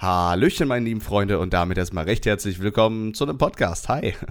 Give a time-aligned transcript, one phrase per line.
[0.00, 3.88] Hallöchen, meine lieben Freunde, und damit erstmal recht herzlich willkommen zu einem Podcast.
[3.88, 4.14] Hi.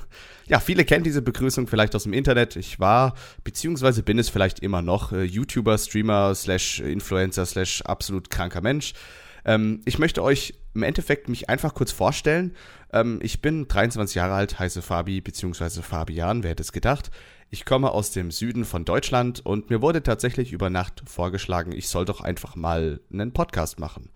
[0.50, 2.56] Ja, viele kennen diese Begrüßung vielleicht aus dem Internet.
[2.56, 8.30] Ich war, beziehungsweise bin es vielleicht immer noch, äh, YouTuber, Streamer, slash Influencer, slash absolut
[8.30, 8.94] kranker Mensch.
[9.44, 12.56] Ähm, ich möchte euch im Endeffekt mich einfach kurz vorstellen.
[12.94, 17.12] Ähm, ich bin 23 Jahre alt, heiße Fabi, beziehungsweise Fabian, wer hätte es gedacht.
[17.50, 21.90] Ich komme aus dem Süden von Deutschland und mir wurde tatsächlich über Nacht vorgeschlagen, ich
[21.90, 24.12] soll doch einfach mal einen Podcast machen.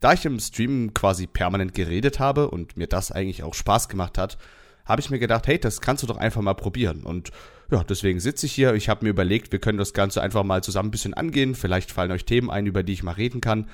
[0.00, 4.18] Da ich im Stream quasi permanent geredet habe und mir das eigentlich auch Spaß gemacht
[4.18, 4.38] hat,
[4.84, 7.04] habe ich mir gedacht, hey, das kannst du doch einfach mal probieren.
[7.04, 7.30] Und
[7.70, 8.74] ja, deswegen sitze ich hier.
[8.74, 11.54] Ich habe mir überlegt, wir können das Ganze einfach mal zusammen ein bisschen angehen.
[11.54, 13.68] Vielleicht fallen euch Themen ein, über die ich mal reden kann.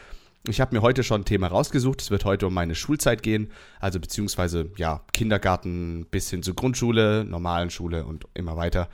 [0.49, 2.01] Ich habe mir heute schon ein Thema rausgesucht.
[2.01, 3.51] Es wird heute um meine Schulzeit gehen.
[3.81, 8.89] Also beziehungsweise, ja, Kindergarten bis hin zur Grundschule, normalen Schule und immer weiter.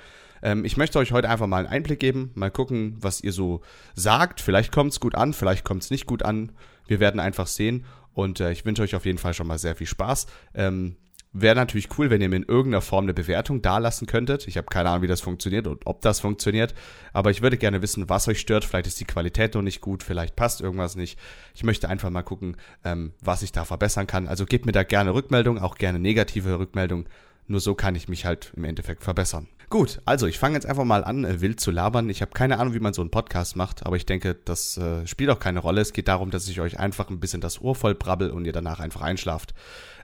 [0.47, 2.31] Ähm, ich möchte euch heute einfach mal einen Einblick geben.
[2.35, 3.63] Mal gucken, was ihr so
[3.97, 4.41] sagt.
[4.41, 6.53] Vielleicht kommt es gut an, vielleicht kommt es nicht gut an.
[6.87, 7.85] Wir werden einfach sehen.
[8.15, 10.27] Und äh, ich wünsche euch auf jeden Fall schon mal sehr viel Spaß.
[10.55, 10.97] Ähm,
[11.39, 14.49] Wäre natürlich cool, wenn ihr mir in irgendeiner Form eine Bewertung dalassen könntet.
[14.49, 16.75] Ich habe keine Ahnung, wie das funktioniert und ob das funktioniert.
[17.13, 18.65] Aber ich würde gerne wissen, was euch stört.
[18.65, 21.19] Vielleicht ist die Qualität noch nicht gut, vielleicht passt irgendwas nicht.
[21.55, 24.29] Ich möchte einfach mal gucken, ähm, was ich da verbessern kann.
[24.29, 27.07] Also gebt mir da gerne Rückmeldung, auch gerne negative Rückmeldung.
[27.49, 29.47] Nur so kann ich mich halt im Endeffekt verbessern.
[29.69, 32.09] Gut, also ich fange jetzt einfach mal an, äh, wild zu labern.
[32.09, 35.05] Ich habe keine Ahnung, wie man so einen Podcast macht, aber ich denke, das äh,
[35.09, 35.81] spielt auch keine Rolle.
[35.81, 38.53] Es geht darum, dass ich euch einfach ein bisschen das Ohr voll brabbel und ihr
[38.53, 39.55] danach einfach einschlaft.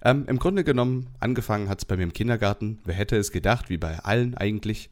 [0.04, 2.80] Ähm, Im Grunde genommen, angefangen hat es bei mir im Kindergarten.
[2.84, 4.90] Wer hätte es gedacht, wie bei allen eigentlich.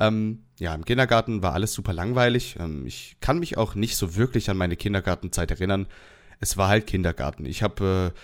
[0.00, 2.56] Ähm, ja, im Kindergarten war alles super langweilig.
[2.58, 5.86] Ähm, ich kann mich auch nicht so wirklich an meine Kindergartenzeit erinnern.
[6.40, 7.46] Es war halt Kindergarten.
[7.46, 8.18] Ich habe äh,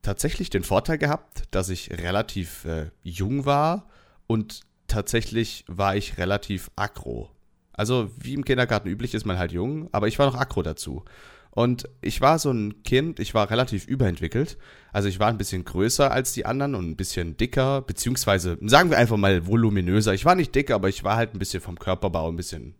[0.00, 3.90] tatsächlich den Vorteil gehabt, dass ich relativ äh, jung war
[4.26, 7.30] und tatsächlich war ich relativ aggro.
[7.72, 11.04] Also wie im Kindergarten üblich ist man halt jung, aber ich war noch aggro dazu.
[11.50, 14.58] Und ich war so ein Kind, ich war relativ überentwickelt.
[14.92, 18.90] Also ich war ein bisschen größer als die anderen und ein bisschen dicker, beziehungsweise sagen
[18.90, 20.14] wir einfach mal voluminöser.
[20.14, 22.74] Ich war nicht dick, aber ich war halt ein bisschen vom Körperbau ein bisschen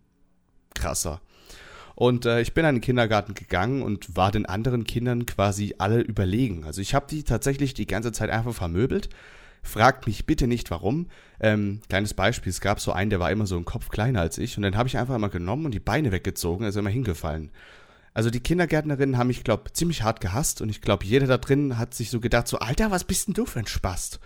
[0.75, 1.21] krasser.
[1.95, 5.99] Und äh, ich bin an den Kindergarten gegangen und war den anderen Kindern quasi alle
[5.99, 6.63] überlegen.
[6.63, 9.09] Also ich habe die tatsächlich die ganze Zeit einfach vermöbelt
[9.61, 11.07] Fragt mich bitte nicht warum.
[11.39, 14.37] Ähm, kleines Beispiel, es gab so einen, der war immer so ein Kopf kleiner als
[14.37, 17.51] ich und dann habe ich einfach mal genommen und die Beine weggezogen, also immer hingefallen.
[18.13, 21.77] Also die Kindergärtnerinnen haben mich, glaube ziemlich hart gehasst und ich glaube, jeder da drin
[21.77, 24.19] hat sich so gedacht, so, Alter, was bist denn du für ein Spast?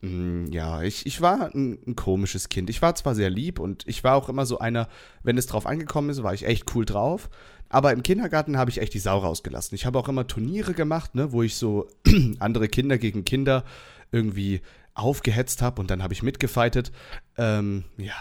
[0.00, 2.70] Mm, ja, ich, ich war ein, ein, komisches Kind.
[2.70, 4.88] Ich war zwar sehr lieb und ich war auch immer so einer,
[5.22, 7.28] wenn es drauf angekommen ist, war ich echt cool drauf.
[7.68, 9.76] Aber im Kindergarten habe ich echt die Sau rausgelassen.
[9.76, 11.86] Ich habe auch immer Turniere gemacht, ne, wo ich so
[12.40, 13.64] andere Kinder gegen Kinder
[14.12, 14.60] irgendwie
[14.94, 16.92] aufgehetzt habe und dann habe ich mitgefightet.
[17.38, 18.14] Ähm, ja.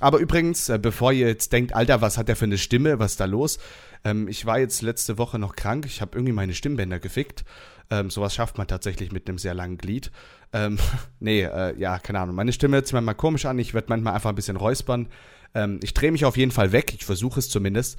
[0.00, 3.12] Aber übrigens, äh, bevor ihr jetzt denkt, Alter, was hat der für eine Stimme, was
[3.12, 3.58] ist da los?
[4.04, 7.44] Ähm, ich war jetzt letzte Woche noch krank, ich habe irgendwie meine Stimmbänder gefickt.
[7.90, 10.10] Ähm, sowas schafft man tatsächlich mit einem sehr langen Glied.
[10.52, 10.78] Ähm,
[11.20, 12.36] nee, äh, ja, keine Ahnung.
[12.36, 15.08] Meine Stimme hört sich manchmal komisch an, ich werde manchmal einfach ein bisschen räuspern.
[15.54, 17.98] Ähm, ich drehe mich auf jeden Fall weg, ich versuche es zumindest.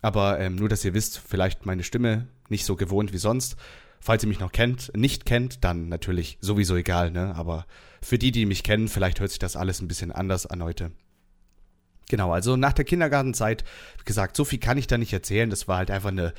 [0.00, 3.56] Aber ähm, nur, dass ihr wisst, vielleicht meine Stimme nicht so gewohnt wie sonst.
[4.00, 7.34] Falls ihr mich noch kennt, nicht kennt, dann natürlich sowieso egal, ne?
[7.34, 7.66] Aber
[8.00, 10.92] für die, die mich kennen, vielleicht hört sich das alles ein bisschen anders an heute.
[12.08, 13.64] Genau, also nach der Kindergartenzeit,
[13.98, 15.50] wie gesagt, so viel kann ich da nicht erzählen.
[15.50, 16.32] Das war halt einfach eine,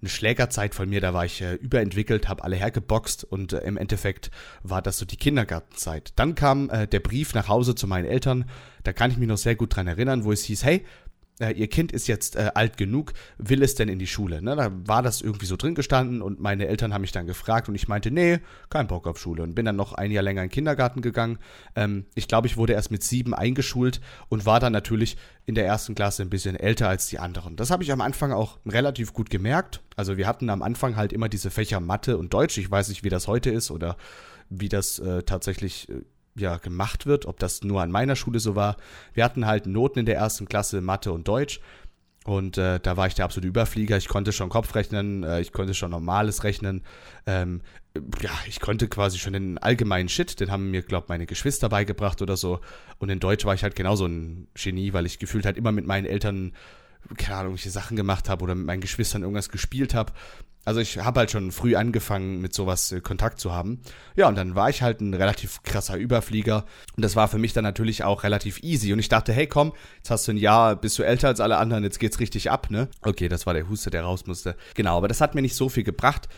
[0.00, 3.76] eine Schlägerzeit von mir, da war ich äh, überentwickelt, habe alle hergeboxt und äh, im
[3.76, 4.30] Endeffekt
[4.62, 6.12] war das so die Kindergartenzeit.
[6.16, 8.44] Dann kam äh, der Brief nach Hause zu meinen Eltern,
[8.84, 10.84] da kann ich mich noch sehr gut dran erinnern, wo es hieß, hey,
[11.40, 14.42] äh, ihr Kind ist jetzt äh, alt genug, will es denn in die Schule?
[14.42, 14.56] Ne?
[14.56, 17.74] Da war das irgendwie so drin gestanden und meine Eltern haben mich dann gefragt und
[17.74, 18.38] ich meinte, nee,
[18.70, 21.38] kein Bock auf Schule und bin dann noch ein Jahr länger in den Kindergarten gegangen.
[21.74, 25.66] Ähm, ich glaube, ich wurde erst mit sieben eingeschult und war dann natürlich in der
[25.66, 27.56] ersten Klasse ein bisschen älter als die anderen.
[27.56, 29.82] Das habe ich am Anfang auch relativ gut gemerkt.
[29.94, 32.58] Also wir hatten am Anfang halt immer diese Fächer Mathe und Deutsch.
[32.58, 33.96] Ich weiß nicht, wie das heute ist oder
[34.48, 36.02] wie das äh, tatsächlich äh,
[36.36, 38.76] ja, gemacht wird, ob das nur an meiner Schule so war.
[39.14, 41.60] Wir hatten halt Noten in der ersten Klasse, Mathe und Deutsch.
[42.24, 43.96] Und äh, da war ich der absolute Überflieger.
[43.96, 46.82] Ich konnte schon Kopf rechnen, äh, ich konnte schon normales rechnen.
[47.24, 47.62] Ähm,
[48.20, 52.20] ja, ich konnte quasi schon den allgemeinen Shit, den haben mir, glaube meine Geschwister beigebracht
[52.22, 52.60] oder so.
[52.98, 55.86] Und in Deutsch war ich halt genauso ein Genie, weil ich gefühlt halt immer mit
[55.86, 56.52] meinen Eltern,
[57.16, 60.12] keine Ahnung, welche Sachen gemacht habe oder mit meinen Geschwistern irgendwas gespielt habe.
[60.66, 63.80] Also ich habe halt schon früh angefangen, mit sowas äh, Kontakt zu haben.
[64.16, 66.64] Ja, und dann war ich halt ein relativ krasser Überflieger.
[66.96, 68.92] Und das war für mich dann natürlich auch relativ easy.
[68.92, 71.58] Und ich dachte, hey komm, jetzt hast du ein Jahr, bist du älter als alle
[71.58, 72.88] anderen, jetzt geht's richtig ab, ne?
[73.02, 74.56] Okay, das war der Huste, der raus musste.
[74.74, 76.28] Genau, aber das hat mir nicht so viel gebracht.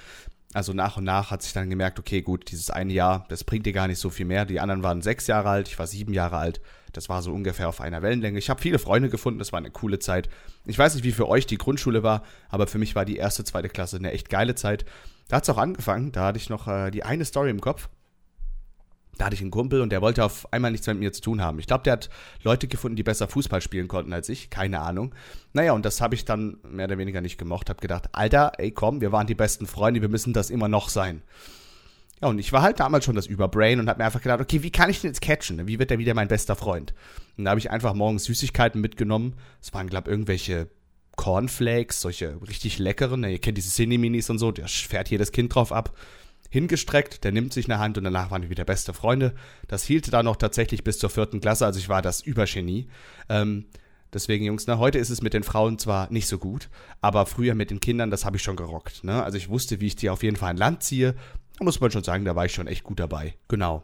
[0.52, 3.64] Also nach und nach hat sich dann gemerkt, okay, gut, dieses eine Jahr, das bringt
[3.64, 4.44] dir gar nicht so viel mehr.
[4.44, 6.60] Die anderen waren sechs Jahre alt, ich war sieben Jahre alt.
[6.92, 8.38] Das war so ungefähr auf einer Wellenlänge.
[8.38, 10.28] Ich habe viele Freunde gefunden, das war eine coole Zeit.
[10.64, 13.44] Ich weiß nicht, wie für euch die Grundschule war, aber für mich war die erste,
[13.44, 14.84] zweite Klasse eine echt geile Zeit.
[15.28, 17.88] Da hat es auch angefangen, da hatte ich noch äh, die eine Story im Kopf.
[19.18, 21.42] Da hatte ich einen Kumpel und der wollte auf einmal nichts mit mir zu tun
[21.42, 21.58] haben.
[21.58, 22.08] Ich glaube, der hat
[22.44, 24.48] Leute gefunden, die besser Fußball spielen konnten als ich.
[24.48, 25.12] Keine Ahnung.
[25.52, 27.68] Naja, und das habe ich dann mehr oder weniger nicht gemocht.
[27.68, 30.88] Habe gedacht, Alter, ey komm, wir waren die besten Freunde, wir müssen das immer noch
[30.88, 31.22] sein.
[32.20, 34.62] Ja, und ich war halt damals schon das Überbrain und habe mir einfach gedacht, okay,
[34.62, 35.66] wie kann ich den jetzt catchen?
[35.68, 36.94] Wie wird er wieder mein bester Freund?
[37.36, 39.34] Und da habe ich einfach morgens Süßigkeiten mitgenommen.
[39.62, 40.68] Es waren, glaube ich, irgendwelche
[41.16, 43.24] Cornflakes, solche richtig leckeren.
[43.24, 45.94] Ihr kennt diese Cine-Minis und so, da fährt jedes Kind drauf ab
[46.50, 49.34] hingestreckt, der nimmt sich eine Hand und danach waren wir wieder beste Freunde.
[49.66, 52.88] Das hielt dann noch tatsächlich bis zur vierten Klasse, also ich war das Übergenie.
[53.28, 53.66] Ähm,
[54.12, 56.68] deswegen, Jungs, ne, heute ist es mit den Frauen zwar nicht so gut,
[57.00, 59.04] aber früher mit den Kindern, das habe ich schon gerockt.
[59.04, 59.22] Ne?
[59.22, 61.14] Also ich wusste, wie ich die auf jeden Fall an Land ziehe.
[61.58, 63.34] Da muss man schon sagen, da war ich schon echt gut dabei.
[63.48, 63.82] Genau.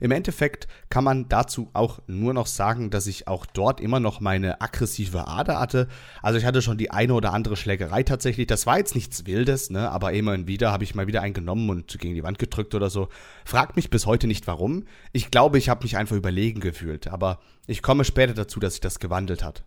[0.00, 4.20] Im Endeffekt kann man dazu auch nur noch sagen, dass ich auch dort immer noch
[4.20, 5.88] meine aggressive Ader hatte.
[6.22, 8.46] Also ich hatte schon die eine oder andere Schlägerei tatsächlich.
[8.46, 9.90] Das war jetzt nichts Wildes, ne?
[9.90, 12.90] aber immerhin wieder habe ich mal wieder einen genommen und gegen die Wand gedrückt oder
[12.90, 13.08] so.
[13.44, 14.84] Fragt mich bis heute nicht warum.
[15.12, 17.08] Ich glaube, ich habe mich einfach überlegen gefühlt.
[17.08, 19.64] Aber ich komme später dazu, dass sich das gewandelt hat.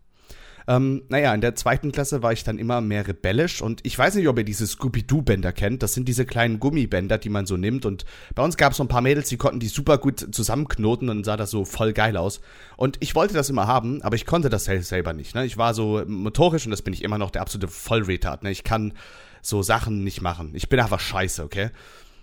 [0.67, 4.15] Ähm, naja, in der zweiten Klasse war ich dann immer mehr rebellisch und ich weiß
[4.15, 5.83] nicht, ob ihr diese Scooby-Doo-Bänder kennt.
[5.83, 8.83] Das sind diese kleinen Gummibänder, die man so nimmt und bei uns gab es so
[8.83, 12.17] ein paar Mädels, die konnten die super gut zusammenknoten und sah das so voll geil
[12.17, 12.41] aus.
[12.77, 15.35] Und ich wollte das immer haben, aber ich konnte das selber nicht.
[15.35, 15.45] Ne?
[15.45, 18.44] Ich war so motorisch und das bin ich immer noch der absolute Vollretard.
[18.44, 18.51] Ne?
[18.51, 18.94] Ich kann
[19.44, 20.51] so Sachen nicht machen.
[20.53, 21.69] Ich bin einfach scheiße, okay?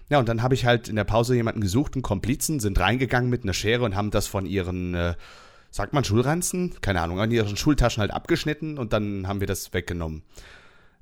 [0.08, 3.30] Ja, und dann habe ich halt in der Pause jemanden gesucht, einen Komplizen, sind reingegangen
[3.30, 5.14] mit einer Schere und haben das von ihren äh,
[5.72, 6.74] sagt man Schulranzen?
[6.82, 10.22] Keine Ahnung, an ihren Schultaschen halt abgeschnitten und dann haben wir das weggenommen.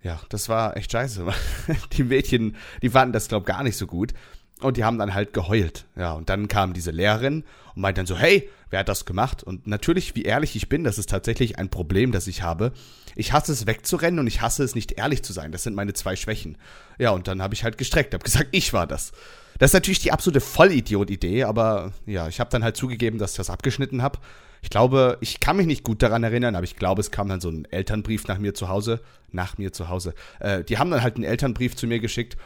[0.02, 1.26] Ja, das war echt scheiße.
[1.92, 4.14] Die Mädchen, die fanden das, glaub gar nicht so gut.
[4.60, 5.86] Und die haben dann halt geheult.
[5.96, 7.44] Ja, und dann kam diese Lehrerin
[7.74, 9.42] und meinte dann so, hey, wer hat das gemacht?
[9.42, 12.72] Und natürlich, wie ehrlich ich bin, das ist tatsächlich ein Problem, das ich habe.
[13.16, 15.50] Ich hasse es wegzurennen und ich hasse es nicht ehrlich zu sein.
[15.50, 16.58] Das sind meine zwei Schwächen.
[16.98, 19.12] Ja, und dann habe ich halt gestreckt, habe gesagt, ich war das.
[19.58, 23.36] Das ist natürlich die absolute Vollidiot-Idee, aber ja, ich habe dann halt zugegeben, dass ich
[23.38, 24.18] das abgeschnitten habe.
[24.62, 27.40] Ich glaube, ich kann mich nicht gut daran erinnern, aber ich glaube, es kam dann
[27.40, 29.00] so ein Elternbrief nach mir zu Hause.
[29.32, 30.14] Nach mir zu Hause.
[30.38, 32.36] Äh, die haben dann halt einen Elternbrief zu mir geschickt.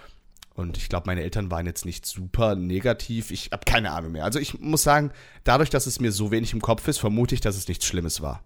[0.55, 3.33] Und ich glaube, meine Eltern waren jetzt nicht super negativ.
[3.33, 4.25] Ich habe keine Ahnung mehr.
[4.25, 5.11] Also ich muss sagen,
[5.43, 8.21] dadurch, dass es mir so wenig im Kopf ist, vermute ich, dass es nichts Schlimmes
[8.21, 8.45] war.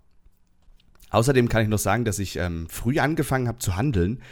[1.10, 4.22] Außerdem kann ich noch sagen, dass ich ähm, früh angefangen habe zu handeln.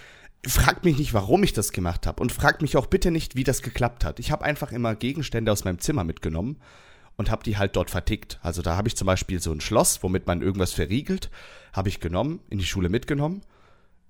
[0.47, 2.23] Fragt mich nicht, warum ich das gemacht habe.
[2.23, 4.21] Und fragt mich auch bitte nicht, wie das geklappt hat.
[4.21, 6.59] Ich habe einfach immer Gegenstände aus meinem Zimmer mitgenommen
[7.17, 8.39] und habe die halt dort vertickt.
[8.43, 11.31] Also da habe ich zum Beispiel so ein Schloss, womit man irgendwas verriegelt,
[11.73, 13.43] habe ich genommen, in die Schule mitgenommen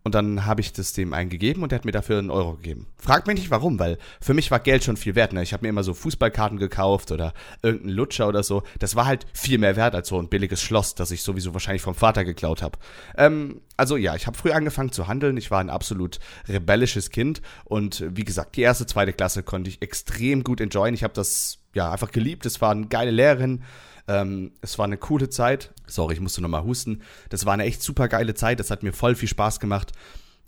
[0.06, 2.87] und dann habe ich das dem eingegeben und der hat mir dafür einen Euro gegeben.
[2.97, 5.32] Fragt mich nicht warum, weil für mich war Geld schon viel wert.
[5.32, 5.43] Ne?
[5.43, 8.62] Ich habe mir immer so Fußballkarten gekauft oder irgendeinen Lutscher oder so.
[8.79, 11.82] Das war halt viel mehr wert als so ein billiges Schloss, das ich sowieso wahrscheinlich
[11.82, 12.79] vom Vater geklaut habe.
[13.17, 15.37] Ähm, also ja, ich habe früh angefangen zu handeln.
[15.38, 19.82] Ich war ein absolut rebellisches Kind und wie gesagt, die erste, zweite Klasse konnte ich
[19.82, 20.94] extrem gut enjoyen.
[20.94, 22.47] Ich habe das ja einfach geliebt.
[22.47, 23.64] Es war eine geile Lehrerin.
[24.08, 25.73] Ähm, es war eine coole Zeit.
[25.87, 27.03] Sorry, ich musste nochmal husten.
[27.29, 28.61] Das war eine echt super geile Zeit.
[28.61, 29.93] Das hat mir voll viel Spaß gemacht.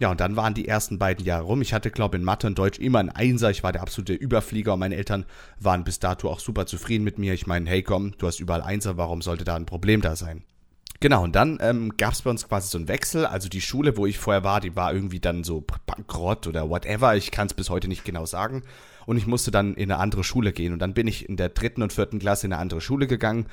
[0.01, 1.61] Ja, und dann waren die ersten beiden Jahre rum.
[1.61, 3.51] Ich hatte, glaube in Mathe und Deutsch immer ein Einser.
[3.51, 5.25] Ich war der absolute Überflieger und meine Eltern
[5.59, 7.35] waren bis dato auch super zufrieden mit mir.
[7.35, 10.45] Ich meine, hey komm, du hast überall Einser, warum sollte da ein Problem da sein?
[11.01, 13.25] Genau, und dann ähm, gab es bei uns quasi so einen Wechsel.
[13.25, 17.15] Also die Schule, wo ich vorher war, die war irgendwie dann so bankrott oder whatever.
[17.15, 18.65] Ich kann es bis heute nicht genau sagen
[19.07, 20.73] und ich musste dann in eine andere Schule gehen.
[20.73, 23.47] Und dann bin ich in der dritten und vierten Klasse in eine andere Schule gegangen.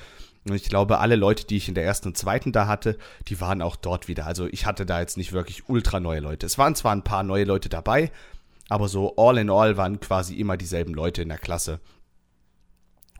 [0.48, 2.98] Und ich glaube, alle Leute, die ich in der ersten und zweiten da hatte,
[3.28, 4.25] die waren auch dort wieder.
[4.25, 6.48] Also ich hatte da jetzt nicht wirklich ultra neue Leute.
[6.48, 8.12] Es waren zwar ein paar neue Leute dabei,
[8.70, 11.80] aber so all in all waren quasi immer dieselben Leute in der Klasse.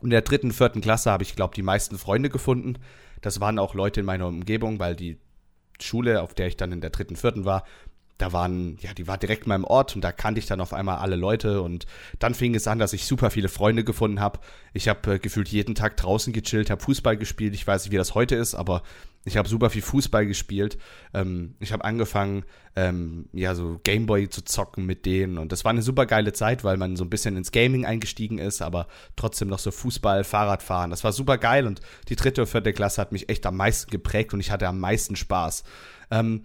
[0.02, 2.76] In der dritten, vierten Klasse habe ich, glaube die meisten Freunde gefunden.
[3.26, 5.18] Das waren auch Leute in meiner Umgebung, weil die
[5.80, 7.64] Schule, auf der ich dann in der dritten, vierten war,
[8.18, 10.72] da waren, ja, die war direkt in meinem Ort und da kannte ich dann auf
[10.72, 11.86] einmal alle Leute und
[12.18, 14.40] dann fing es an, dass ich super viele Freunde gefunden habe.
[14.72, 17.54] Ich habe äh, gefühlt jeden Tag draußen gechillt, habe Fußball gespielt.
[17.54, 18.82] Ich weiß nicht, wie das heute ist, aber
[19.26, 20.78] ich habe super viel Fußball gespielt.
[21.12, 22.44] Ähm, ich habe angefangen,
[22.74, 26.64] ähm, ja, so Gameboy zu zocken mit denen und das war eine super geile Zeit,
[26.64, 30.90] weil man so ein bisschen ins Gaming eingestiegen ist, aber trotzdem noch so Fußball, Fahrradfahren.
[30.90, 33.90] Das war super geil und die dritte und vierte Klasse hat mich echt am meisten
[33.90, 35.64] geprägt und ich hatte am meisten Spaß.
[36.10, 36.44] Ähm,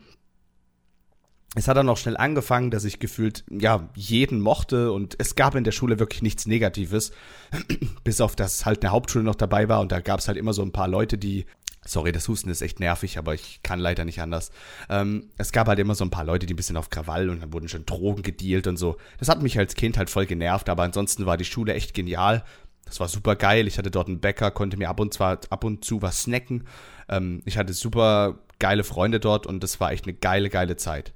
[1.56, 5.56] es hat dann auch schnell angefangen, dass ich gefühlt, ja, jeden mochte und es gab
[5.56, 7.12] in der Schule wirklich nichts Negatives,
[8.06, 10.54] bis auf das halt eine Hauptschule noch dabei war und da gab es halt immer
[10.54, 11.46] so ein paar Leute, die,
[11.86, 14.52] sorry, das Husten ist echt nervig, aber ich kann leider nicht anders.
[14.90, 17.42] Ähm, es gab halt immer so ein paar Leute, die ein bisschen auf Krawall und
[17.42, 18.96] dann wurden schon Drogen gedealt und so.
[19.18, 22.46] Das hat mich als Kind halt voll genervt, aber ansonsten war die Schule echt genial.
[22.86, 23.68] Das war super geil.
[23.68, 26.66] Ich hatte dort einen Bäcker, konnte mir ab und, zwar, ab und zu was snacken.
[27.10, 31.14] Ähm, ich hatte super geile Freunde dort und das war echt eine geile, geile Zeit.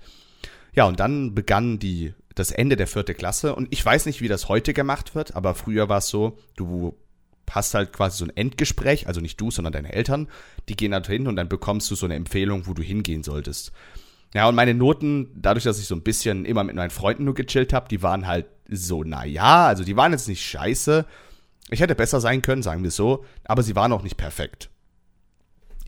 [0.76, 4.28] Ja, und dann begann die, das Ende der vierten Klasse und ich weiß nicht, wie
[4.28, 6.96] das heute gemacht wird, aber früher war es so, du
[7.50, 10.28] hast halt quasi so ein Endgespräch, also nicht du, sondern deine Eltern,
[10.68, 13.72] die gehen halt hin und dann bekommst du so eine Empfehlung, wo du hingehen solltest.
[14.34, 17.36] Ja, und meine Noten, dadurch, dass ich so ein bisschen immer mit meinen Freunden nur
[17.36, 21.06] gechillt habe, die waren halt so, naja, also die waren jetzt nicht scheiße.
[21.70, 24.70] Ich hätte besser sein können, sagen wir so, aber sie waren auch nicht perfekt.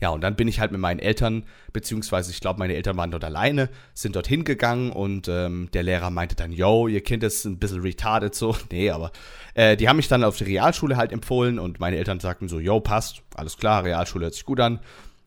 [0.00, 3.10] Ja, und dann bin ich halt mit meinen Eltern, beziehungsweise ich glaube, meine Eltern waren
[3.10, 7.44] dort alleine, sind dort hingegangen und ähm, der Lehrer meinte dann, yo, ihr Kind ist
[7.44, 8.56] ein bisschen retarded so.
[8.70, 9.12] Nee, aber
[9.54, 12.60] äh, die haben mich dann auf die Realschule halt empfohlen und meine Eltern sagten so,
[12.60, 14.78] yo, passt, alles klar, Realschule hört sich gut an,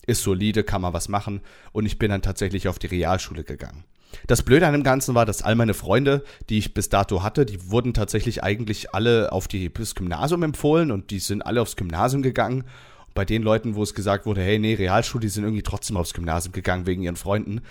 [0.05, 1.41] ist solide, kann man was machen.
[1.73, 3.83] Und ich bin dann tatsächlich auf die Realschule gegangen.
[4.27, 7.45] Das Blöde an dem Ganzen war, dass all meine Freunde, die ich bis dato hatte,
[7.45, 11.75] die wurden tatsächlich eigentlich alle auf die, das Gymnasium empfohlen und die sind alle aufs
[11.75, 12.65] Gymnasium gegangen
[13.13, 16.13] bei den Leuten, wo es gesagt wurde, hey, nee, Realschule, die sind irgendwie trotzdem aufs
[16.13, 17.61] Gymnasium gegangen wegen ihren Freunden.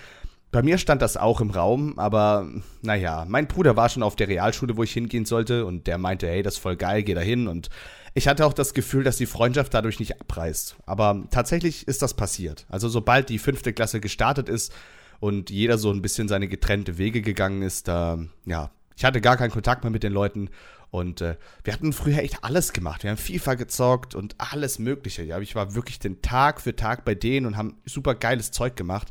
[0.51, 2.49] Bei mir stand das auch im Raum, aber
[2.81, 6.27] naja, mein Bruder war schon auf der Realschule, wo ich hingehen sollte und der meinte,
[6.27, 7.69] hey, das ist voll geil, geh da hin und
[8.13, 10.75] ich hatte auch das Gefühl, dass die Freundschaft dadurch nicht abreißt.
[10.85, 12.65] Aber tatsächlich ist das passiert.
[12.67, 14.73] Also sobald die fünfte Klasse gestartet ist
[15.21, 19.37] und jeder so ein bisschen seine getrennte Wege gegangen ist, da, ja, ich hatte gar
[19.37, 20.49] keinen Kontakt mehr mit den Leuten
[20.91, 23.03] und äh, wir hatten früher echt alles gemacht.
[23.03, 25.23] Wir haben FIFA gezockt und alles Mögliche.
[25.23, 28.75] Ja, ich war wirklich den Tag für Tag bei denen und haben super geiles Zeug
[28.75, 29.07] gemacht.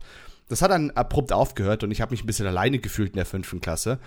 [0.48, 3.26] Das hat dann abrupt aufgehört und ich habe mich ein bisschen alleine gefühlt in der
[3.26, 3.98] fünften Klasse.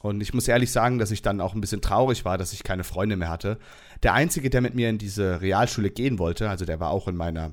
[0.00, 2.64] Und ich muss ehrlich sagen, dass ich dann auch ein bisschen traurig war, dass ich
[2.64, 3.58] keine Freunde mehr hatte.
[4.02, 7.16] Der Einzige, der mit mir in diese Realschule gehen wollte, also der war auch in
[7.16, 7.52] meiner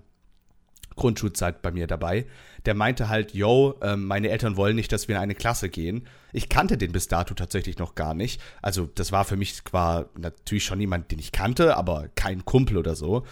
[0.99, 2.25] Grundschulzeit bei mir dabei,
[2.65, 6.05] der meinte halt, yo, äh, meine Eltern wollen nicht, dass wir in eine Klasse gehen.
[6.33, 8.41] Ich kannte den bis dato tatsächlich noch gar nicht.
[8.61, 12.77] Also das war für mich zwar natürlich schon jemand, den ich kannte, aber kein Kumpel
[12.77, 13.23] oder so.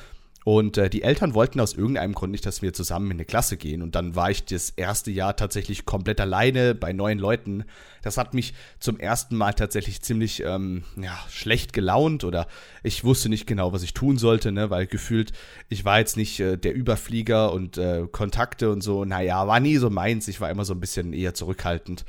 [0.48, 3.58] Und äh, die Eltern wollten aus irgendeinem Grund nicht, dass wir zusammen in eine Klasse
[3.58, 3.82] gehen.
[3.82, 7.66] Und dann war ich das erste Jahr tatsächlich komplett alleine bei neuen Leuten.
[8.02, 12.48] Das hat mich zum ersten Mal tatsächlich ziemlich ähm, ja, schlecht gelaunt oder
[12.82, 14.70] ich wusste nicht genau, was ich tun sollte, ne?
[14.70, 15.34] weil gefühlt,
[15.68, 19.04] ich war jetzt nicht äh, der Überflieger und äh, Kontakte und so.
[19.04, 20.30] Naja, war nie so meins.
[20.30, 22.06] Ich war immer so ein bisschen eher zurückhaltend.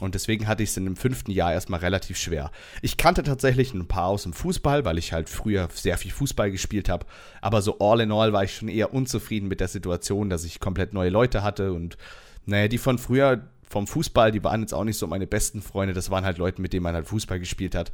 [0.00, 2.50] Und deswegen hatte ich es in dem fünften Jahr erstmal relativ schwer.
[2.82, 6.50] Ich kannte tatsächlich ein paar aus dem Fußball, weil ich halt früher sehr viel Fußball
[6.50, 7.06] gespielt habe.
[7.40, 10.58] Aber so all in all war ich schon eher unzufrieden mit der Situation, dass ich
[10.58, 11.72] komplett neue Leute hatte.
[11.72, 11.96] Und
[12.44, 15.94] naja, die von früher vom Fußball, die waren jetzt auch nicht so meine besten Freunde.
[15.94, 17.92] Das waren halt Leute, mit denen man halt Fußball gespielt hat.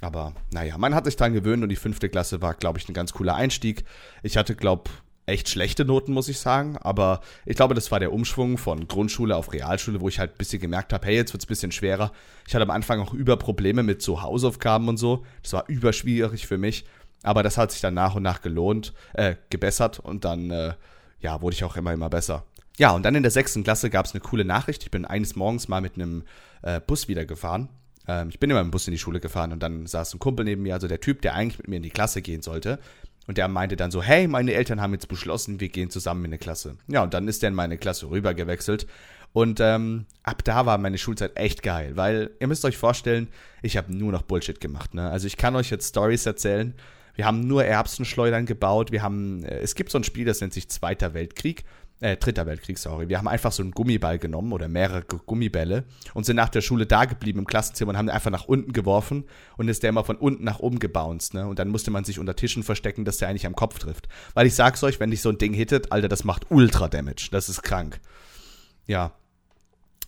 [0.00, 2.94] Aber naja, man hat sich dran gewöhnt und die fünfte Klasse war, glaube ich, ein
[2.94, 3.84] ganz cooler Einstieg.
[4.22, 4.90] Ich hatte, glaube
[5.28, 6.76] echt schlechte Noten, muss ich sagen.
[6.78, 10.38] Aber ich glaube, das war der Umschwung von Grundschule auf Realschule, wo ich halt ein
[10.38, 12.12] bisschen gemerkt habe, hey, jetzt wird es ein bisschen schwerer.
[12.46, 15.24] Ich hatte am Anfang auch über Probleme mit so Hausaufgaben und so.
[15.42, 16.84] Das war überschwierig für mich.
[17.22, 20.74] Aber das hat sich dann nach und nach gelohnt, äh, gebessert und dann, äh,
[21.20, 22.44] ja, wurde ich auch immer, immer besser.
[22.78, 24.84] Ja, und dann in der sechsten Klasse gab es eine coole Nachricht.
[24.84, 26.22] Ich bin eines Morgens mal mit einem
[26.62, 27.68] äh, Bus wieder gefahren.
[28.06, 30.44] Ähm, ich bin immer im Bus in die Schule gefahren und dann saß ein Kumpel
[30.44, 32.78] neben mir, also der Typ, der eigentlich mit mir in die Klasse gehen sollte.
[33.28, 36.30] Und der meinte dann so, hey, meine Eltern haben jetzt beschlossen, wir gehen zusammen in
[36.30, 36.76] eine Klasse.
[36.88, 38.86] Ja, und dann ist er in meine Klasse rüber gewechselt.
[39.34, 43.28] Und ähm, ab da war meine Schulzeit echt geil, weil ihr müsst euch vorstellen,
[43.60, 44.94] ich habe nur noch Bullshit gemacht.
[44.94, 45.10] Ne?
[45.10, 46.74] Also ich kann euch jetzt Stories erzählen.
[47.16, 48.92] Wir haben nur Erbsenschleudern gebaut.
[48.92, 51.64] Wir haben, äh, es gibt so ein Spiel, das nennt sich Zweiter Weltkrieg
[52.00, 53.08] äh, Dritter Weltkrieg, sorry.
[53.08, 56.86] Wir haben einfach so einen Gummiball genommen oder mehrere Gummibälle und sind nach der Schule
[56.86, 59.24] da geblieben im Klassenzimmer und haben den einfach nach unten geworfen
[59.56, 61.46] und ist der immer von unten nach oben gebounced, ne?
[61.46, 64.08] Und dann musste man sich unter Tischen verstecken, dass der eigentlich am Kopf trifft.
[64.34, 67.28] Weil ich sag's euch, wenn dich so ein Ding hittet, Alter, das macht Ultra Damage.
[67.32, 68.00] Das ist krank.
[68.86, 69.12] Ja.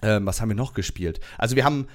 [0.02, 1.20] Ähm, was haben wir noch gespielt?
[1.36, 1.86] Also wir haben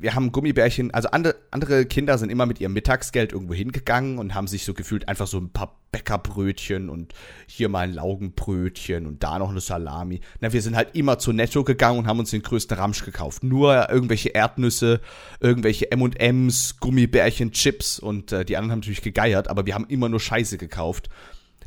[0.00, 4.34] wir haben Gummibärchen, also andere, andere Kinder sind immer mit ihrem Mittagsgeld irgendwo hingegangen und
[4.34, 7.12] haben sich so gefühlt einfach so ein paar Bäckerbrötchen und
[7.46, 10.20] hier mal ein Laugenbrötchen und da noch eine Salami.
[10.40, 13.42] Na, wir sind halt immer zu Netto gegangen und haben uns den größten Ramsch gekauft.
[13.42, 15.00] Nur irgendwelche Erdnüsse,
[15.40, 20.08] irgendwelche M&M's, Gummibärchen, Chips und äh, die anderen haben natürlich gegeiert, aber wir haben immer
[20.08, 21.10] nur Scheiße gekauft.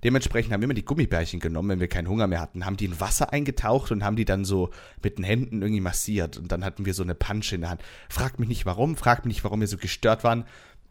[0.04, 2.86] Dementsprechend haben wir immer die Gummibärchen genommen, wenn wir keinen Hunger mehr hatten, haben die
[2.86, 4.70] in Wasser eingetaucht und haben die dann so
[5.02, 6.38] mit den Händen irgendwie massiert.
[6.38, 7.82] Und dann hatten wir so eine Pansche in der Hand.
[8.10, 10.46] Fragt mich nicht warum, fragt mich nicht, warum wir so gestört waren.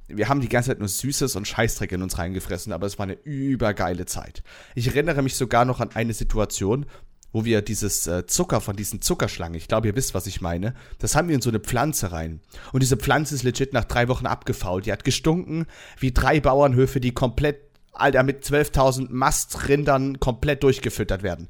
[0.08, 3.04] Wir haben die ganze Zeit nur Süßes und Scheißdreck in uns reingefressen, aber es war
[3.04, 4.42] eine übergeile Zeit.
[4.74, 6.86] Ich erinnere mich sogar noch an eine Situation,
[7.32, 10.74] wo wir dieses äh, Zucker von diesen Zuckerschlangen, ich glaube, ihr wisst, was ich meine,
[10.98, 12.40] das haben wir in so eine Pflanze rein.
[12.72, 14.86] Und diese Pflanze ist legit nach drei Wochen abgefault.
[14.86, 15.66] Die hat gestunken
[15.98, 21.48] wie drei Bauernhöfe, die komplett Alter, mit 12.000 Mastrindern komplett durchgefüttert werden.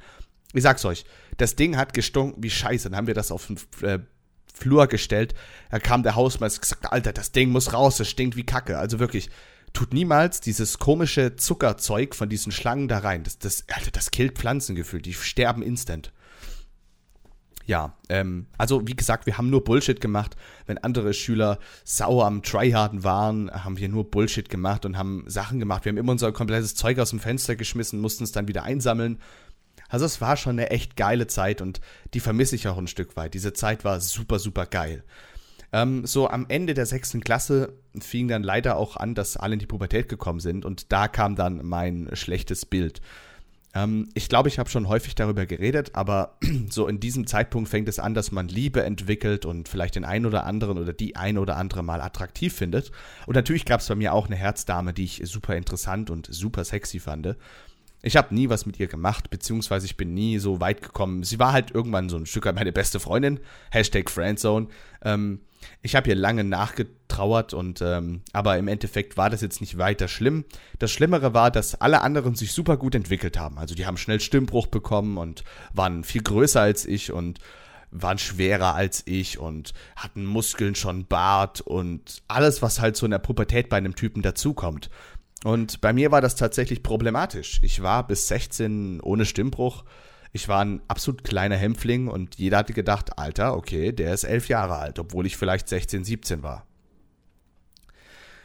[0.53, 1.05] Ich sag's euch,
[1.39, 2.91] das Ding hat gestunken wie Scheiße.
[2.91, 4.01] Dann haben wir das auf den äh,
[4.53, 5.35] Flur gestellt.
[5.71, 8.79] Da kam der Hausmeister und gesagt, Alter, das Ding muss raus, das stinkt wie Kacke.
[8.79, 9.31] Also wirklich,
[9.73, 13.25] tut niemals dieses komische Zuckerzeug von diesen Schlangen da rein.
[13.25, 15.07] Das, das, Alter, das killt Pflanzen gefühlt.
[15.07, 16.13] Die sterben instant.
[17.67, 20.37] Ja, ähm, also wie gesagt, wir haben nur Bullshit gemacht.
[20.67, 25.59] Wenn andere Schüler sauer am Tryharden waren, haben wir nur Bullshit gemacht und haben Sachen
[25.59, 25.85] gemacht.
[25.85, 29.19] Wir haben immer unser komplettes Zeug aus dem Fenster geschmissen, mussten es dann wieder einsammeln.
[29.89, 31.81] Also es war schon eine echt geile Zeit und
[32.15, 33.35] die vermisse ich auch ein Stück weit.
[33.35, 35.05] Diese Zeit war super, super geil.
[35.73, 39.59] Ähm, so am Ende der sechsten Klasse fing dann leider auch an, dass alle in
[39.59, 43.01] die Pubertät gekommen sind und da kam dann mein schlechtes Bild.
[43.75, 46.37] Ähm, ich glaube, ich habe schon häufig darüber geredet, aber
[46.71, 50.27] so in diesem Zeitpunkt fängt es an, dass man Liebe entwickelt und vielleicht den einen
[50.27, 52.93] oder anderen oder die ein oder andere mal attraktiv findet.
[53.27, 56.65] Und natürlich gab es bei mir auch eine Herzdame, die ich super interessant und super
[56.65, 57.37] sexy fand.
[58.03, 61.23] Ich habe nie was mit ihr gemacht, beziehungsweise ich bin nie so weit gekommen.
[61.23, 63.39] Sie war halt irgendwann so ein Stück weit meine beste Freundin.
[63.71, 64.67] Hashtag Friendzone.
[65.05, 65.41] Ähm,
[65.83, 70.09] ich habe ihr lange nachgetrauert und ähm, aber im Endeffekt war das jetzt nicht weiter
[70.09, 70.45] schlimm.
[70.81, 73.59] Das Schlimmere war, dass alle anderen sich super gut entwickelt haben.
[73.59, 77.39] Also die haben schnell Stimmbruch bekommen und waren viel größer als ich und
[77.93, 83.11] waren schwerer als ich und hatten Muskeln schon Bart und alles, was halt so in
[83.11, 84.91] der Pubertät bei einem Typen dazukommt.
[85.45, 87.61] Und bei mir war das tatsächlich problematisch.
[87.63, 89.85] Ich war bis 16 ohne Stimmbruch.
[90.33, 94.49] Ich war ein absolut kleiner Hämpfling und jeder hatte gedacht, Alter, okay, der ist elf
[94.49, 96.67] Jahre alt, obwohl ich vielleicht 16, 17 war.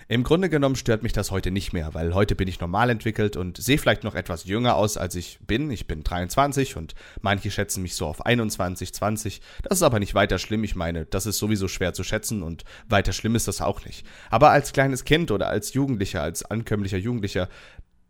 [0.10, 3.36] Im Grunde genommen stört mich das heute nicht mehr, weil heute bin ich normal entwickelt
[3.36, 5.70] und sehe vielleicht noch etwas jünger aus, als ich bin.
[5.70, 9.42] Ich bin 23 und manche schätzen mich so auf 21, 20.
[9.64, 10.64] Das ist aber nicht weiter schlimm.
[10.64, 14.06] Ich meine, das ist sowieso schwer zu schätzen und weiter schlimm ist das auch nicht.
[14.30, 17.50] Aber als kleines Kind oder als Jugendlicher, als ankömmlicher Jugendlicher,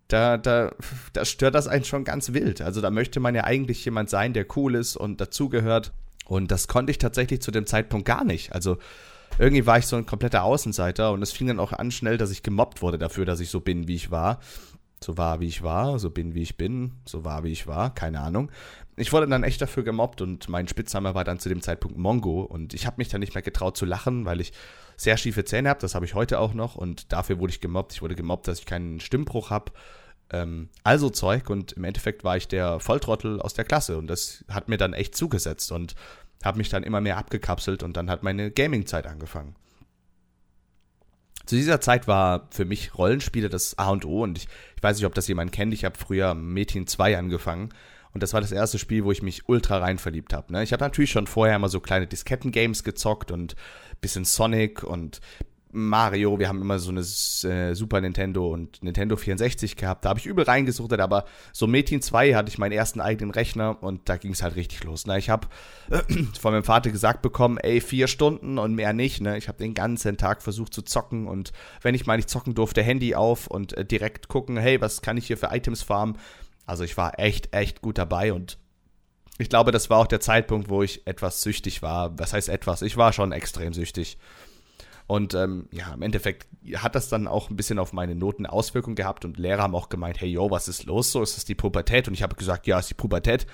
[0.07, 0.75] da, da,
[1.13, 2.61] da stört das einen schon ganz wild.
[2.61, 5.93] Also da möchte man ja eigentlich jemand sein, der cool ist und dazugehört.
[6.27, 8.53] Und das konnte ich tatsächlich zu dem Zeitpunkt gar nicht.
[8.53, 8.77] Also
[9.39, 12.31] irgendwie war ich so ein kompletter Außenseiter und es fing dann auch an schnell, dass
[12.31, 14.39] ich gemobbt wurde dafür, dass ich so bin, wie ich war.
[15.03, 17.93] So war, wie ich war, so bin, wie ich bin, so war, wie ich war,
[17.93, 18.51] keine Ahnung.
[18.95, 22.41] Ich wurde dann echt dafür gemobbt und mein Spitzname war dann zu dem Zeitpunkt Mongo
[22.41, 24.53] und ich habe mich dann nicht mehr getraut zu lachen, weil ich
[24.95, 27.93] sehr schiefe Zähne habe, das habe ich heute auch noch und dafür wurde ich gemobbt.
[27.93, 29.71] Ich wurde gemobbt, dass ich keinen Stimmbruch habe.
[30.31, 34.43] Ähm, also Zeug und im Endeffekt war ich der Volltrottel aus der Klasse und das
[34.49, 35.93] hat mir dann echt zugesetzt und
[36.43, 39.55] habe mich dann immer mehr abgekapselt und dann hat meine Gaming-Zeit angefangen.
[41.45, 44.97] Zu dieser Zeit war für mich Rollenspiele das A und O und ich, ich weiß
[44.97, 45.73] nicht, ob das jemand kennt.
[45.73, 47.69] Ich habe früher Metin 2 angefangen
[48.13, 50.51] und das war das erste Spiel, wo ich mich ultra rein verliebt habe.
[50.51, 50.63] Ne?
[50.63, 53.55] Ich habe natürlich schon vorher immer so kleine Disketten-Games gezockt und
[54.01, 55.21] bisschen Sonic und
[55.71, 60.05] Mario, wir haben immer so eine äh, Super Nintendo und Nintendo 64 gehabt.
[60.05, 63.81] Da habe ich übel reingesuchtet, aber so Metin 2 hatte ich meinen ersten eigenen Rechner
[63.83, 65.05] und da ging es halt richtig los.
[65.05, 65.17] Ne?
[65.17, 65.47] Ich habe
[66.39, 69.21] von meinem Vater gesagt bekommen, ey, vier Stunden und mehr nicht.
[69.21, 69.37] Ne?
[69.37, 71.51] Ich habe den ganzen Tag versucht zu zocken und
[71.81, 75.17] wenn ich mal nicht zocken durfte, Handy auf und äh, direkt gucken, hey, was kann
[75.17, 76.17] ich hier für Items farmen?
[76.65, 78.57] Also ich war echt, echt gut dabei und
[79.37, 82.17] ich glaube, das war auch der Zeitpunkt, wo ich etwas süchtig war.
[82.17, 82.81] Was heißt etwas?
[82.81, 84.17] Ich war schon extrem süchtig.
[85.07, 88.97] Und ähm, ja, im Endeffekt hat das dann auch ein bisschen auf meine Noten Auswirkungen
[88.97, 91.13] gehabt und Lehrer haben auch gemeint, hey yo, was ist los?
[91.13, 92.09] So ist das die Pubertät?
[92.09, 93.47] Und ich habe gesagt, ja, ist die Pubertät.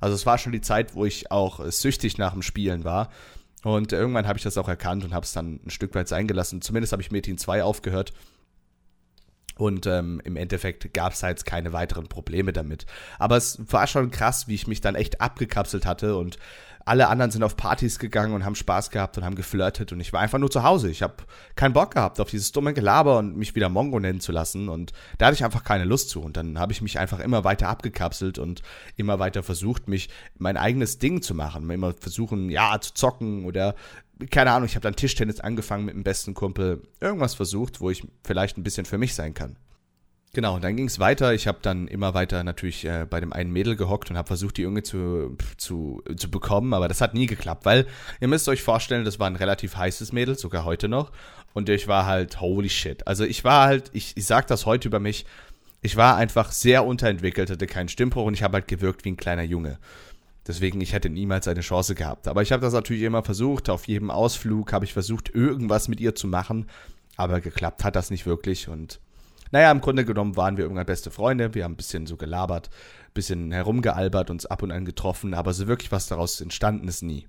[0.00, 3.10] Also es war schon die Zeit, wo ich auch süchtig nach dem Spielen war.
[3.62, 6.26] Und irgendwann habe ich das auch erkannt und habe es dann ein Stück weit sein
[6.26, 6.62] gelassen.
[6.62, 8.12] Zumindest habe ich Metin 2 aufgehört.
[9.58, 12.86] Und ähm, im Endeffekt gab es halt keine weiteren Probleme damit.
[13.18, 16.38] Aber es war schon krass, wie ich mich dann echt abgekapselt hatte und
[16.86, 20.12] alle anderen sind auf Partys gegangen und haben Spaß gehabt und haben geflirtet und ich
[20.12, 20.88] war einfach nur zu Hause.
[20.88, 21.16] Ich habe
[21.56, 24.92] keinen Bock gehabt auf dieses dumme Gelaber und mich wieder Mongo nennen zu lassen und
[25.18, 27.68] da hatte ich einfach keine Lust zu und dann habe ich mich einfach immer weiter
[27.68, 28.62] abgekapselt und
[28.94, 33.74] immer weiter versucht, mich mein eigenes Ding zu machen, immer versuchen, ja, zu zocken oder
[34.30, 38.06] keine Ahnung, ich habe dann Tischtennis angefangen mit dem besten Kumpel, irgendwas versucht, wo ich
[38.22, 39.56] vielleicht ein bisschen für mich sein kann.
[40.36, 41.32] Genau, dann ging es weiter.
[41.32, 44.58] Ich habe dann immer weiter natürlich äh, bei dem einen Mädel gehockt und habe versucht,
[44.58, 47.86] die Junge zu, zu, zu bekommen, aber das hat nie geklappt, weil
[48.20, 51.10] ihr müsst euch vorstellen, das war ein relativ heißes Mädel, sogar heute noch.
[51.54, 53.06] Und ich war halt, holy shit.
[53.06, 55.24] Also ich war halt, ich, ich sag das heute über mich,
[55.80, 59.16] ich war einfach sehr unterentwickelt, hatte keinen Stimmbruch und ich habe halt gewirkt wie ein
[59.16, 59.78] kleiner Junge.
[60.46, 62.28] Deswegen, ich hätte niemals eine Chance gehabt.
[62.28, 63.70] Aber ich habe das natürlich immer versucht.
[63.70, 66.66] Auf jedem Ausflug habe ich versucht, irgendwas mit ihr zu machen.
[67.16, 68.68] Aber geklappt hat das nicht wirklich.
[68.68, 69.00] Und
[69.50, 71.54] naja, im Grunde genommen waren wir irgendwann beste Freunde.
[71.54, 72.70] Wir haben ein bisschen so gelabert,
[73.08, 77.02] ein bisschen herumgealbert, uns ab und an getroffen, aber so wirklich was daraus entstanden ist
[77.02, 77.26] nie.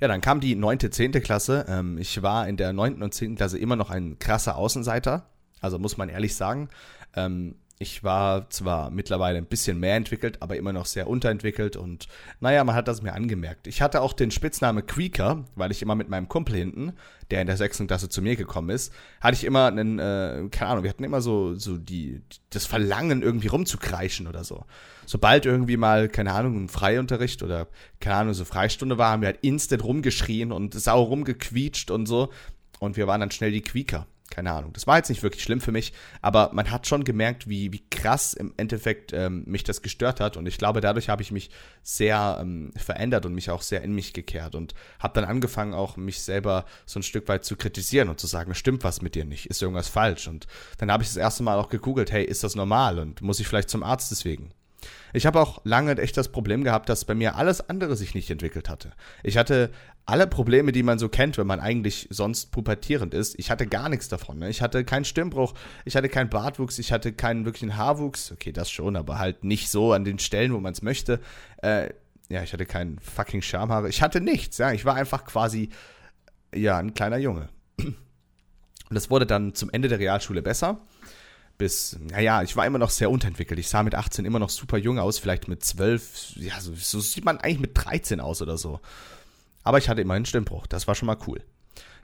[0.00, 1.66] Ja, dann kam die neunte, zehnte Klasse.
[1.68, 5.28] Ähm, ich war in der neunten und zehnten Klasse immer noch ein krasser Außenseiter.
[5.60, 6.68] Also muss man ehrlich sagen.
[7.16, 12.08] Ähm, ich war zwar mittlerweile ein bisschen mehr entwickelt, aber immer noch sehr unterentwickelt und
[12.40, 13.68] naja, man hat das mir angemerkt.
[13.68, 16.94] Ich hatte auch den Spitzname Creaker, weil ich immer mit meinem Kumpel hinten,
[17.30, 20.70] der in der sechsten Klasse zu mir gekommen ist, hatte ich immer einen, äh, keine
[20.70, 24.64] Ahnung, wir hatten immer so, so die, das Verlangen irgendwie rumzukreischen oder so.
[25.06, 27.68] Sobald irgendwie mal, keine Ahnung, ein Freiunterricht oder,
[28.00, 32.30] keine Ahnung, so Freistunde war, haben wir halt instant rumgeschrien und sau rumgequietscht und so
[32.80, 34.72] und wir waren dann schnell die Quieker keine Ahnung.
[34.72, 37.82] Das war jetzt nicht wirklich schlimm für mich, aber man hat schon gemerkt, wie, wie
[37.90, 40.36] krass im Endeffekt ähm, mich das gestört hat.
[40.36, 41.50] Und ich glaube, dadurch habe ich mich
[41.82, 45.96] sehr ähm, verändert und mich auch sehr in mich gekehrt und habe dann angefangen, auch
[45.96, 49.24] mich selber so ein Stück weit zu kritisieren und zu sagen, stimmt was mit dir
[49.24, 50.28] nicht, ist irgendwas falsch.
[50.28, 53.40] Und dann habe ich das erste Mal auch gegoogelt, hey, ist das normal und muss
[53.40, 54.52] ich vielleicht zum Arzt deswegen?
[55.12, 58.30] Ich habe auch lange echt das Problem gehabt, dass bei mir alles andere sich nicht
[58.30, 58.92] entwickelt hatte.
[59.22, 59.70] Ich hatte
[60.06, 63.38] alle Probleme, die man so kennt, wenn man eigentlich sonst pubertierend ist.
[63.38, 64.38] Ich hatte gar nichts davon.
[64.38, 64.48] Ne?
[64.48, 68.32] Ich hatte keinen Stimmbruch, ich hatte keinen Bartwuchs, ich hatte keinen wirklichen Haarwuchs.
[68.32, 71.20] Okay, das schon, aber halt nicht so an den Stellen, wo man es möchte.
[71.62, 71.90] Äh,
[72.30, 73.88] ja, ich hatte keinen fucking Schamhaare.
[73.88, 74.58] Ich hatte nichts.
[74.58, 75.68] Ja, ich war einfach quasi
[76.54, 77.48] ja ein kleiner Junge.
[77.78, 77.96] Und
[78.90, 80.80] das wurde dann zum Ende der Realschule besser
[81.58, 83.58] bis, naja, ich war immer noch sehr unterentwickelt.
[83.58, 87.00] Ich sah mit 18 immer noch super jung aus, vielleicht mit 12, ja, so, so
[87.00, 88.80] sieht man eigentlich mit 13 aus oder so.
[89.64, 91.42] Aber ich hatte immerhin Stimmbruch, das war schon mal cool.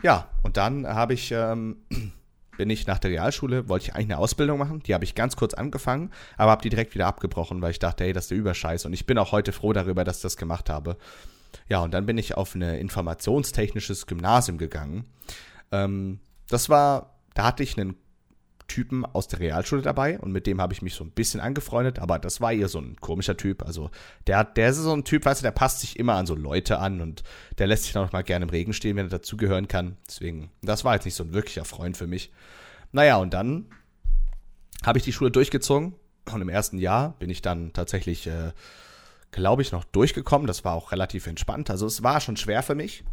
[0.03, 1.77] Ja, und dann habe ich, ähm,
[2.57, 5.37] bin ich nach der Realschule, wollte ich eigentlich eine Ausbildung machen, die habe ich ganz
[5.37, 8.39] kurz angefangen, aber habe die direkt wieder abgebrochen, weil ich dachte, hey, das ist der
[8.39, 10.97] Überscheiß und ich bin auch heute froh darüber, dass ich das gemacht habe.
[11.69, 15.07] Ja, und dann bin ich auf ein informationstechnisches Gymnasium gegangen.
[15.71, 17.97] Ähm, das war, da hatte ich einen
[18.67, 21.99] Typen aus der Realschule dabei und mit dem habe ich mich so ein bisschen angefreundet,
[21.99, 23.63] aber das war eher so ein komischer Typ.
[23.63, 23.91] Also
[24.27, 26.79] der, der ist so ein Typ, weißt du, der passt sich immer an so Leute
[26.79, 27.23] an und
[27.59, 29.97] der lässt sich dann auch mal gerne im Regen stehen, wenn er dazugehören kann.
[30.07, 32.33] Deswegen, das war jetzt nicht so ein wirklicher Freund für mich.
[32.93, 33.67] Naja, und dann
[34.85, 35.95] habe ich die Schule durchgezogen
[36.33, 38.53] und im ersten Jahr bin ich dann tatsächlich, äh,
[39.31, 40.47] glaube ich, noch durchgekommen.
[40.47, 41.71] Das war auch relativ entspannt.
[41.71, 43.05] Also es war schon schwer für mich,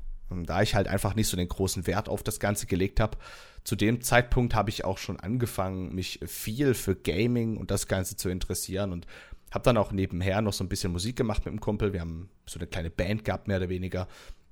[0.45, 3.17] da ich halt einfach nicht so den großen Wert auf das Ganze gelegt habe.
[3.63, 8.15] Zu dem Zeitpunkt habe ich auch schon angefangen, mich viel für Gaming und das Ganze
[8.15, 9.05] zu interessieren und
[9.51, 11.93] habe dann auch nebenher noch so ein bisschen Musik gemacht mit dem Kumpel.
[11.93, 14.07] Wir haben so eine kleine Band gehabt, mehr oder weniger.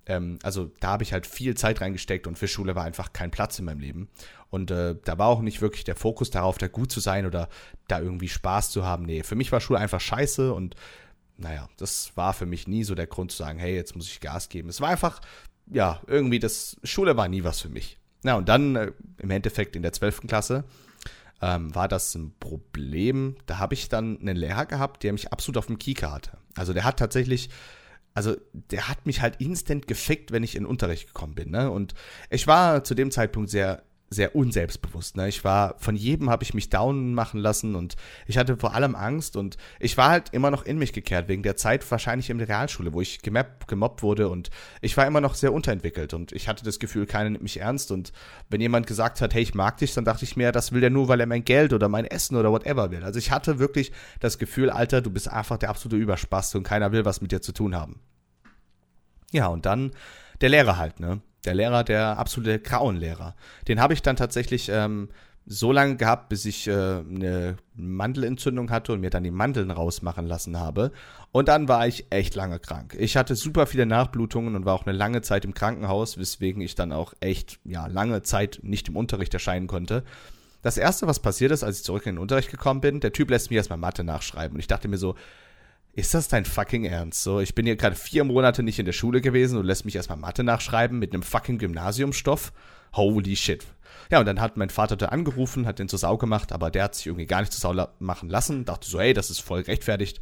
[0.06, 3.32] Ähm, also da habe ich halt viel Zeit reingesteckt und für Schule war einfach kein
[3.32, 4.10] Platz in meinem Leben.
[4.50, 7.48] Und äh, da war auch nicht wirklich der Fokus darauf, da gut zu sein oder
[7.88, 9.06] da irgendwie Spaß zu haben.
[9.06, 10.76] Nee, für mich war Schule einfach scheiße und
[11.38, 14.20] naja, das war für mich nie so der Grund zu sagen, hey, jetzt muss ich
[14.20, 14.68] Gas geben.
[14.68, 15.22] Es war einfach
[15.72, 17.98] ja, irgendwie das, Schule war nie was für mich.
[18.24, 20.28] Na, und dann äh, im Endeffekt in der 12.
[20.28, 20.66] Klasse
[21.42, 23.36] ähm, war das ein Problem.
[23.46, 26.38] Da habe ich dann einen Lehrer gehabt, der mich absolut auf dem Kieker hatte.
[26.56, 27.50] Also der hat tatsächlich,
[28.14, 31.52] also der hat mich halt instant gefickt, wenn ich in den Unterricht gekommen bin.
[31.52, 31.72] Ne?
[31.72, 31.94] Und
[32.30, 35.18] ich war zu dem Zeitpunkt sehr sehr unselbstbewusst.
[35.18, 35.28] Ne?
[35.28, 37.96] Ich war, von jedem habe ich mich down machen lassen und
[38.26, 41.44] ich hatte vor allem Angst und ich war halt immer noch in mich gekehrt, wegen
[41.44, 44.50] der Zeit wahrscheinlich in der Realschule, wo ich gemobbt, gemobbt wurde und
[44.82, 47.92] ich war immer noch sehr unterentwickelt und ich hatte das Gefühl, keiner nimmt mich ernst
[47.92, 48.12] und
[48.50, 50.90] wenn jemand gesagt hat, hey, ich mag dich, dann dachte ich mir, das will der
[50.90, 53.04] nur, weil er mein Geld oder mein Essen oder whatever will.
[53.04, 56.92] Also ich hatte wirklich das Gefühl, Alter, du bist einfach der absolute Überspaß und keiner
[56.92, 58.00] will was mit dir zu tun haben.
[59.32, 59.92] Ja, und dann
[60.42, 61.22] der Lehrer halt, ne?
[61.46, 63.36] Der Lehrer, der absolute Grauenlehrer.
[63.68, 65.10] Den habe ich dann tatsächlich ähm,
[65.46, 70.28] so lange gehabt, bis ich äh, eine Mandelentzündung hatte und mir dann die Mandeln rausmachen
[70.28, 70.92] lassen habe.
[71.32, 72.96] Und dann war ich echt lange krank.
[73.00, 76.76] Ich hatte super viele Nachblutungen und war auch eine lange Zeit im Krankenhaus, weswegen ich
[76.76, 80.04] dann auch echt, ja, lange Zeit nicht im Unterricht erscheinen konnte.
[80.62, 83.32] Das erste, was passiert ist, als ich zurück in den Unterricht gekommen bin, der Typ
[83.32, 84.56] lässt mir erstmal Mathe nachschreiben.
[84.56, 85.16] Und ich dachte mir so,
[86.00, 87.24] ist das dein fucking Ernst?
[87.24, 89.96] So, ich bin hier gerade vier Monate nicht in der Schule gewesen und lässt mich
[89.96, 92.54] erstmal Mathe nachschreiben mit einem fucking Gymnasiumstoff.
[92.94, 93.66] Holy shit.
[94.12, 96.86] Ja, und dann hat mein Vater da angerufen, hat den zur Sau gemacht, aber der
[96.86, 98.66] hat sich irgendwie gar nicht zur Sau machen lassen.
[98.66, 100.20] Dachte so, hey, das ist voll rechtfertigt.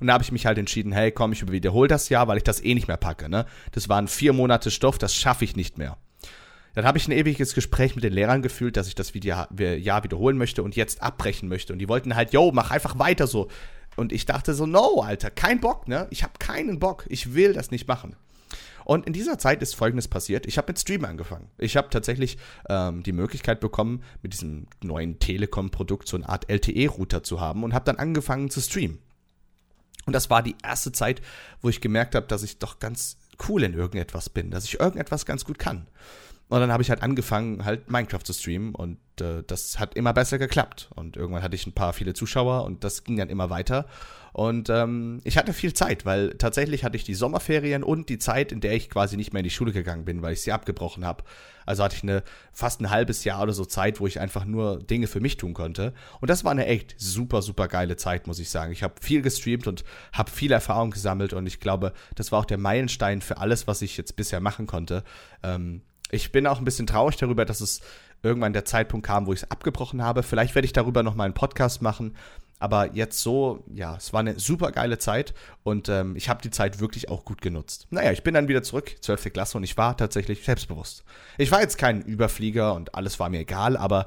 [0.00, 2.44] Und da habe ich mich halt entschieden, hey, komm, ich wiederhole das Jahr, weil ich
[2.44, 3.28] das eh nicht mehr packe.
[3.28, 3.46] Ne?
[3.72, 5.96] Das waren vier Monate Stoff, das schaffe ich nicht mehr.
[6.74, 10.38] Dann habe ich ein ewiges Gespräch mit den Lehrern gefühlt, dass ich das Jahr wiederholen
[10.38, 11.72] möchte und jetzt abbrechen möchte.
[11.72, 13.48] Und die wollten halt, yo, mach einfach weiter so.
[13.96, 16.06] Und ich dachte so, no, Alter, kein Bock, ne?
[16.10, 17.04] Ich habe keinen Bock.
[17.08, 18.16] Ich will das nicht machen.
[18.84, 20.46] Und in dieser Zeit ist Folgendes passiert.
[20.46, 21.48] Ich habe mit Stream angefangen.
[21.58, 27.22] Ich habe tatsächlich ähm, die Möglichkeit bekommen, mit diesem neuen Telekom-Produkt so eine Art LTE-Router
[27.22, 28.98] zu haben und habe dann angefangen zu streamen.
[30.06, 31.22] Und das war die erste Zeit,
[31.60, 35.26] wo ich gemerkt habe, dass ich doch ganz cool in irgendetwas bin, dass ich irgendetwas
[35.26, 35.86] ganz gut kann.
[36.48, 40.12] Und dann habe ich halt angefangen, halt Minecraft zu streamen und äh, das hat immer
[40.12, 40.90] besser geklappt.
[40.94, 43.86] Und irgendwann hatte ich ein paar viele Zuschauer und das ging dann immer weiter.
[44.32, 48.50] Und ähm, ich hatte viel Zeit, weil tatsächlich hatte ich die Sommerferien und die Zeit,
[48.50, 51.04] in der ich quasi nicht mehr in die Schule gegangen bin, weil ich sie abgebrochen
[51.04, 51.24] habe.
[51.66, 54.78] Also hatte ich eine fast ein halbes Jahr oder so Zeit, wo ich einfach nur
[54.78, 55.92] Dinge für mich tun konnte.
[56.20, 58.72] Und das war eine echt super, super geile Zeit, muss ich sagen.
[58.72, 62.46] Ich habe viel gestreamt und habe viel Erfahrung gesammelt und ich glaube, das war auch
[62.46, 65.04] der Meilenstein für alles, was ich jetzt bisher machen konnte.
[65.42, 67.80] Ähm, ich bin auch ein bisschen traurig darüber, dass es
[68.22, 70.22] irgendwann der Zeitpunkt kam, wo ich es abgebrochen habe.
[70.22, 72.14] Vielleicht werde ich darüber noch mal einen Podcast machen.
[72.60, 76.50] Aber jetzt so, ja, es war eine super geile Zeit und ähm, ich habe die
[76.50, 77.88] Zeit wirklich auch gut genutzt.
[77.90, 79.32] Naja, ich bin dann wieder zurück, 12.
[79.32, 81.02] Klasse, und ich war tatsächlich selbstbewusst.
[81.38, 84.06] Ich war jetzt kein Überflieger und alles war mir egal, aber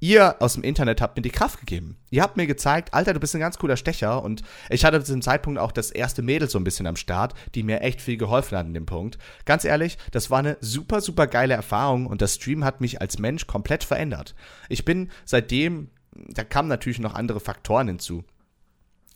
[0.00, 1.96] ihr aus dem Internet habt mir die Kraft gegeben.
[2.10, 5.12] Ihr habt mir gezeigt, Alter, du bist ein ganz cooler Stecher und ich hatte zu
[5.12, 8.16] dem Zeitpunkt auch das erste Mädel so ein bisschen am Start, die mir echt viel
[8.16, 9.18] geholfen hat in dem Punkt.
[9.44, 13.18] Ganz ehrlich, das war eine super, super geile Erfahrung und das Stream hat mich als
[13.18, 14.34] Mensch komplett verändert.
[14.68, 18.24] Ich bin seitdem da kamen natürlich noch andere Faktoren hinzu.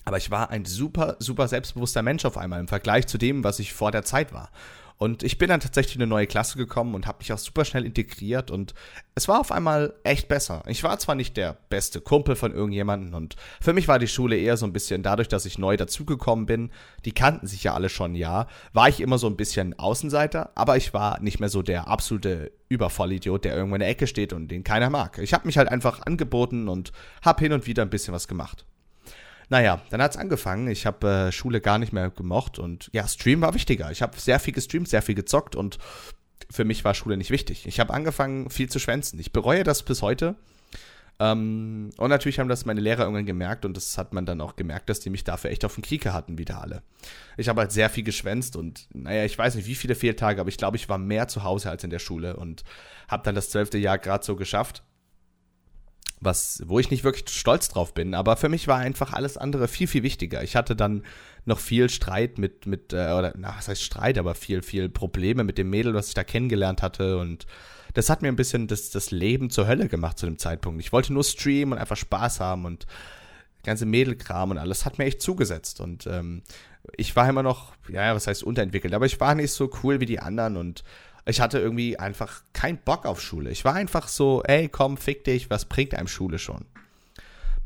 [0.04, 3.58] Aber ich war ein super, super selbstbewusster Mensch auf einmal im Vergleich zu dem, was
[3.58, 4.50] ich vor der Zeit war.
[4.96, 7.64] Und ich bin dann tatsächlich in eine neue Klasse gekommen und habe mich auch super
[7.64, 8.74] schnell integriert und
[9.16, 10.62] es war auf einmal echt besser.
[10.66, 14.36] Ich war zwar nicht der beste Kumpel von irgendjemandem und für mich war die Schule
[14.36, 16.70] eher so ein bisschen dadurch, dass ich neu dazugekommen bin.
[17.04, 18.46] Die kannten sich ja alle schon, ja.
[18.72, 22.52] War ich immer so ein bisschen Außenseiter, aber ich war nicht mehr so der absolute
[22.68, 25.18] Übervollidiot, der irgendwo in der Ecke steht und den keiner mag.
[25.18, 28.64] Ich habe mich halt einfach angeboten und habe hin und wieder ein bisschen was gemacht.
[29.48, 30.68] Naja, dann hat's angefangen.
[30.68, 33.90] Ich habe äh, Schule gar nicht mehr gemocht und ja, Stream war wichtiger.
[33.90, 35.78] Ich habe sehr viel gestreamt, sehr viel gezockt und
[36.50, 37.66] für mich war Schule nicht wichtig.
[37.66, 39.18] Ich habe angefangen, viel zu schwänzen.
[39.18, 40.36] Ich bereue das bis heute.
[41.20, 44.56] Ähm, und natürlich haben das meine Lehrer irgendwann gemerkt und das hat man dann auch
[44.56, 46.82] gemerkt, dass die mich dafür echt auf den Krieger hatten, wieder alle.
[47.36, 50.48] Ich habe halt sehr viel geschwänzt und naja, ich weiß nicht, wie viele Fehltage, aber
[50.48, 52.64] ich glaube, ich war mehr zu Hause als in der Schule und
[53.06, 54.82] habe dann das zwölfte Jahr gerade so geschafft
[56.24, 59.68] was, wo ich nicht wirklich stolz drauf bin, aber für mich war einfach alles andere
[59.68, 60.42] viel, viel wichtiger.
[60.42, 61.04] Ich hatte dann
[61.44, 65.44] noch viel Streit mit, mit, äh, oder, na, was heißt Streit, aber viel, viel Probleme
[65.44, 67.46] mit dem Mädel, was ich da kennengelernt hatte und
[67.94, 70.80] das hat mir ein bisschen das, das Leben zur Hölle gemacht zu dem Zeitpunkt.
[70.80, 72.86] Ich wollte nur streamen und einfach Spaß haben und
[73.62, 76.42] ganze Mädelkram und alles hat mir echt zugesetzt und ähm,
[76.96, 80.06] ich war immer noch, ja, was heißt unterentwickelt, aber ich war nicht so cool wie
[80.06, 80.84] die anderen und
[81.26, 83.50] ich hatte irgendwie einfach keinen Bock auf Schule.
[83.50, 86.66] Ich war einfach so, ey, komm, fick dich, was bringt einem Schule schon?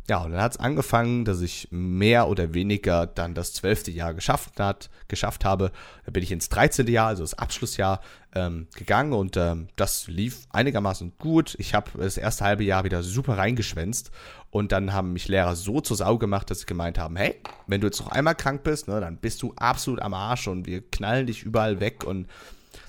[0.09, 4.15] Ja, und dann hat es angefangen, dass ich mehr oder weniger dann das zwölfte Jahr
[4.15, 5.71] geschafft, hat, geschafft habe.
[6.07, 6.87] Da bin ich ins 13.
[6.87, 8.01] Jahr, also das Abschlussjahr,
[8.35, 11.57] ähm, gegangen und ähm, das lief einigermaßen gut.
[11.59, 14.11] Ich habe das erste halbe Jahr wieder super reingeschwänzt
[14.51, 17.35] und dann haben mich Lehrer so zur Sau gemacht, dass sie gemeint haben, hey,
[17.67, 20.67] wenn du jetzt noch einmal krank bist, ne, dann bist du absolut am Arsch und
[20.67, 22.29] wir knallen dich überall weg und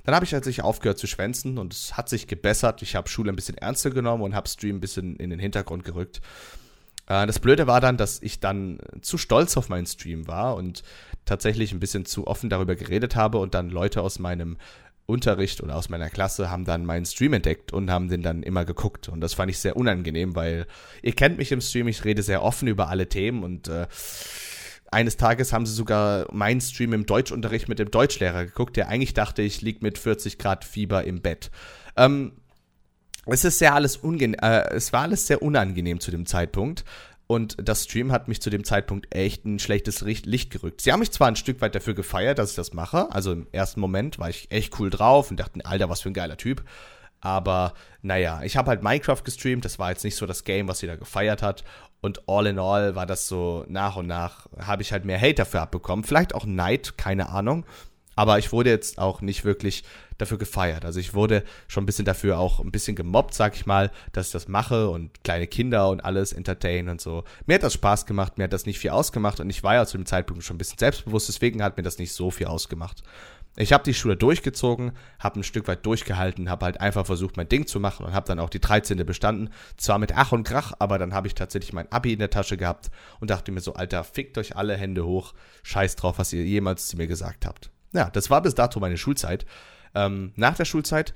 [0.03, 2.81] dann habe ich tatsächlich aufgehört zu schwänzen und es hat sich gebessert.
[2.81, 5.83] Ich habe Schule ein bisschen ernster genommen und habe Stream ein bisschen in den Hintergrund
[5.83, 6.21] gerückt.
[7.07, 10.83] Äh, das Blöde war dann, dass ich dann zu stolz auf meinen Stream war und
[11.25, 14.57] tatsächlich ein bisschen zu offen darüber geredet habe und dann Leute aus meinem
[15.05, 18.63] Unterricht oder aus meiner Klasse haben dann meinen Stream entdeckt und haben den dann immer
[18.63, 19.09] geguckt.
[19.09, 20.67] Und das fand ich sehr unangenehm, weil
[21.01, 23.87] ihr kennt mich im Stream, ich rede sehr offen über alle Themen und äh,
[24.91, 29.13] eines Tages haben sie sogar meinen Stream im Deutschunterricht mit dem Deutschlehrer geguckt, der eigentlich
[29.13, 31.51] dachte, ich lieg mit 40 Grad Fieber im Bett.
[31.95, 32.33] Ähm,
[33.25, 36.83] es ist sehr alles äh, es war alles sehr unangenehm zu dem Zeitpunkt.
[37.27, 40.81] Und das Stream hat mich zu dem Zeitpunkt echt ein schlechtes Licht gerückt.
[40.81, 43.11] Sie haben mich zwar ein Stück weit dafür gefeiert, dass ich das mache.
[43.11, 46.15] Also im ersten Moment war ich echt cool drauf und dachte, Alter, was für ein
[46.15, 46.63] geiler Typ.
[47.21, 49.63] Aber naja, ich habe halt Minecraft gestreamt.
[49.63, 51.63] Das war jetzt nicht so das Game, was jeder gefeiert hat.
[52.01, 55.35] Und all in all war das so nach und nach, habe ich halt mehr Hate
[55.35, 56.05] dafür abbekommen.
[56.05, 57.65] Vielleicht auch Neid, keine Ahnung.
[58.15, 59.83] Aber ich wurde jetzt auch nicht wirklich
[60.17, 60.83] dafür gefeiert.
[60.83, 64.27] Also ich wurde schon ein bisschen dafür auch ein bisschen gemobbt, sag ich mal, dass
[64.27, 67.23] ich das mache und kleine Kinder und alles entertain und so.
[67.45, 69.85] Mir hat das Spaß gemacht, mir hat das nicht viel ausgemacht und ich war ja
[69.85, 73.03] zu dem Zeitpunkt schon ein bisschen selbstbewusst, deswegen hat mir das nicht so viel ausgemacht.
[73.55, 77.49] Ich habe die Schule durchgezogen, habe ein Stück weit durchgehalten, habe halt einfach versucht, mein
[77.49, 78.97] Ding zu machen und habe dann auch die 13.
[79.05, 79.49] bestanden.
[79.75, 82.57] Zwar mit Ach und Krach, aber dann habe ich tatsächlich mein Abi in der Tasche
[82.57, 85.33] gehabt und dachte mir so, Alter, fickt euch alle Hände hoch,
[85.63, 87.69] scheiß drauf, was ihr jemals zu mir gesagt habt.
[87.91, 89.45] Ja, das war bis dato meine Schulzeit.
[89.95, 91.13] Ähm, nach der Schulzeit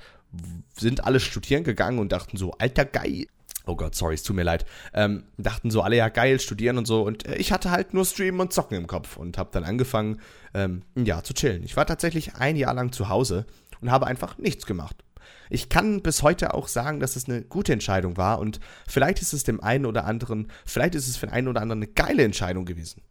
[0.76, 3.28] sind alle studieren gegangen und dachten so, alter geil,
[3.66, 6.86] oh Gott, sorry, es tut mir leid, ähm, dachten so alle ja geil, studieren und
[6.86, 7.04] so.
[7.04, 10.20] Und äh, ich hatte halt nur Streamen und Zocken im Kopf und habe dann angefangen,
[10.54, 11.64] ähm, Jahr zu chillen.
[11.64, 13.46] Ich war tatsächlich ein Jahr lang zu Hause
[13.82, 15.04] und habe einfach nichts gemacht.
[15.50, 19.34] Ich kann bis heute auch sagen, dass es eine gute Entscheidung war und vielleicht ist
[19.34, 22.24] es dem einen oder anderen, vielleicht ist es für den einen oder anderen eine geile
[22.24, 23.02] Entscheidung gewesen.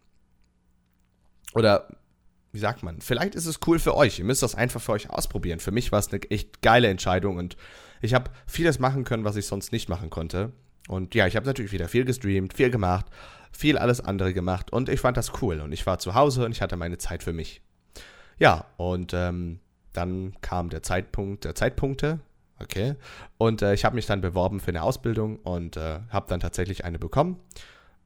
[1.55, 1.89] Oder
[2.53, 4.19] wie sagt man, vielleicht ist es cool für euch.
[4.19, 5.59] Ihr müsst das einfach für euch ausprobieren.
[5.59, 7.57] Für mich war es eine echt geile Entscheidung und
[8.03, 10.53] ich habe vieles machen können, was ich sonst nicht machen konnte.
[10.89, 13.07] Und ja, ich habe natürlich wieder viel gestreamt, viel gemacht,
[13.53, 15.61] viel alles andere gemacht und ich fand das cool.
[15.61, 17.63] Und ich war zu Hause und ich hatte meine Zeit für mich.
[18.39, 19.61] Ja, und ähm,
[19.93, 22.19] dann kam der Zeitpunkt der Zeitpunkte.
[22.59, 22.95] Okay.
[23.39, 26.85] Und äh, ich habe mich dann beworben für eine Ausbildung und äh, habe dann tatsächlich
[26.85, 27.39] eine bekommen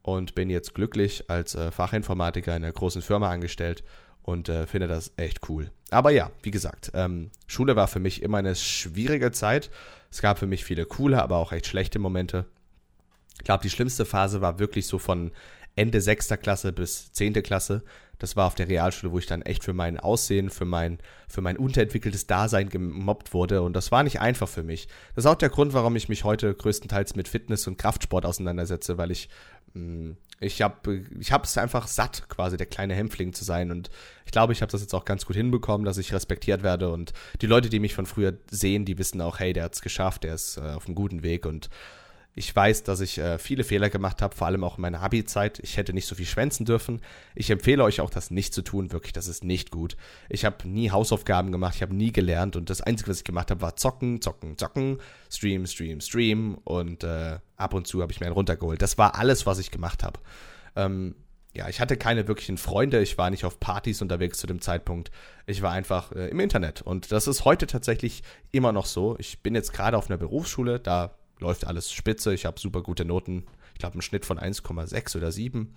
[0.02, 3.82] und bin jetzt glücklich als äh, Fachinformatiker in einer großen Firma angestellt
[4.26, 5.70] und äh, finde das echt cool.
[5.90, 9.70] Aber ja, wie gesagt, ähm, Schule war für mich immer eine schwierige Zeit.
[10.10, 12.44] Es gab für mich viele coole, aber auch echt schlechte Momente.
[13.38, 15.30] Ich glaube, die schlimmste Phase war wirklich so von
[15.76, 16.28] Ende 6.
[16.42, 17.34] Klasse bis 10.
[17.42, 17.82] Klasse.
[18.18, 21.42] Das war auf der Realschule, wo ich dann echt für mein Aussehen, für mein, für
[21.42, 23.62] mein unterentwickeltes Dasein gemobbt wurde.
[23.62, 24.88] Und das war nicht einfach für mich.
[25.14, 28.98] Das ist auch der Grund, warum ich mich heute größtenteils mit Fitness und Kraftsport auseinandersetze,
[28.98, 29.28] weil ich,
[29.74, 33.70] mh, hm, ich habe ich es einfach satt, quasi der kleine Hämpfling zu sein.
[33.70, 33.90] Und
[34.26, 36.90] ich glaube, ich habe das jetzt auch ganz gut hinbekommen, dass ich respektiert werde.
[36.90, 39.80] Und die Leute, die mich von früher sehen, die wissen auch, hey, der hat es
[39.80, 41.46] geschafft, der ist äh, auf einem guten Weg.
[41.46, 41.70] Und
[42.38, 45.58] ich weiß, dass ich äh, viele Fehler gemacht habe, vor allem auch in meiner Abi-Zeit.
[45.60, 47.00] Ich hätte nicht so viel schwänzen dürfen.
[47.34, 48.92] Ich empfehle euch auch, das nicht zu tun.
[48.92, 49.96] Wirklich, das ist nicht gut.
[50.28, 53.50] Ich habe nie Hausaufgaben gemacht, ich habe nie gelernt und das Einzige, was ich gemacht
[53.50, 54.98] habe, war zocken, zocken, zocken,
[55.30, 58.82] stream, stream, stream und äh, ab und zu habe ich mir einen runtergeholt.
[58.82, 60.20] Das war alles, was ich gemacht habe.
[60.76, 61.14] Ähm,
[61.54, 65.10] ja, ich hatte keine wirklichen Freunde, ich war nicht auf Partys unterwegs zu dem Zeitpunkt.
[65.46, 68.22] Ich war einfach äh, im Internet und das ist heute tatsächlich
[68.52, 69.16] immer noch so.
[69.18, 72.34] Ich bin jetzt gerade auf einer Berufsschule, da läuft alles spitze.
[72.34, 73.44] Ich habe super gute Noten.
[73.74, 75.74] Ich glaube, einen Schnitt von 1,6 oder 7.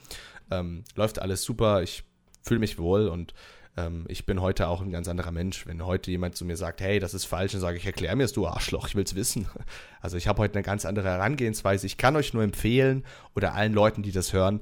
[0.51, 1.83] Ähm, läuft alles super.
[1.83, 2.03] Ich
[2.43, 3.33] fühle mich wohl und
[3.77, 5.67] ähm, ich bin heute auch ein ganz anderer Mensch.
[5.67, 8.23] Wenn heute jemand zu mir sagt, hey, das ist falsch, dann sage ich, erklär mir
[8.23, 9.47] es, du Arschloch, ich will es wissen.
[10.01, 11.85] Also ich habe heute eine ganz andere Herangehensweise.
[11.85, 13.03] Ich kann euch nur empfehlen
[13.35, 14.61] oder allen Leuten, die das hören,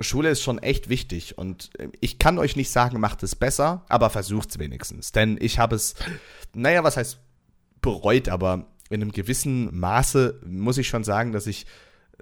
[0.00, 3.84] Schule ist schon echt wichtig und äh, ich kann euch nicht sagen, macht es besser,
[3.88, 5.12] aber versucht es wenigstens.
[5.12, 5.94] Denn ich habe es,
[6.54, 7.18] naja, was heißt
[7.82, 11.66] bereut, aber in einem gewissen Maße muss ich schon sagen, dass ich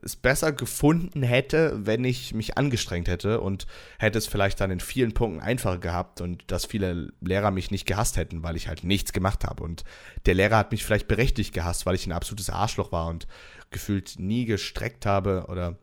[0.02, 3.66] es besser gefunden hätte, wenn ich mich angestrengt hätte und
[3.98, 7.86] hätte es vielleicht dann in vielen Punkten einfacher gehabt und dass viele Lehrer mich nicht
[7.86, 9.64] gehasst hätten, weil ich halt nichts gemacht habe.
[9.64, 9.82] Und
[10.26, 13.26] der Lehrer hat mich vielleicht berechtigt gehasst, weil ich ein absolutes Arschloch war und
[13.70, 15.76] gefühlt nie gestreckt habe oder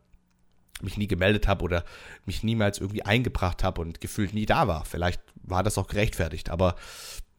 [0.81, 1.83] mich nie gemeldet habe oder
[2.25, 4.85] mich niemals irgendwie eingebracht habe und gefühlt nie da war.
[4.85, 6.75] Vielleicht war das auch gerechtfertigt, aber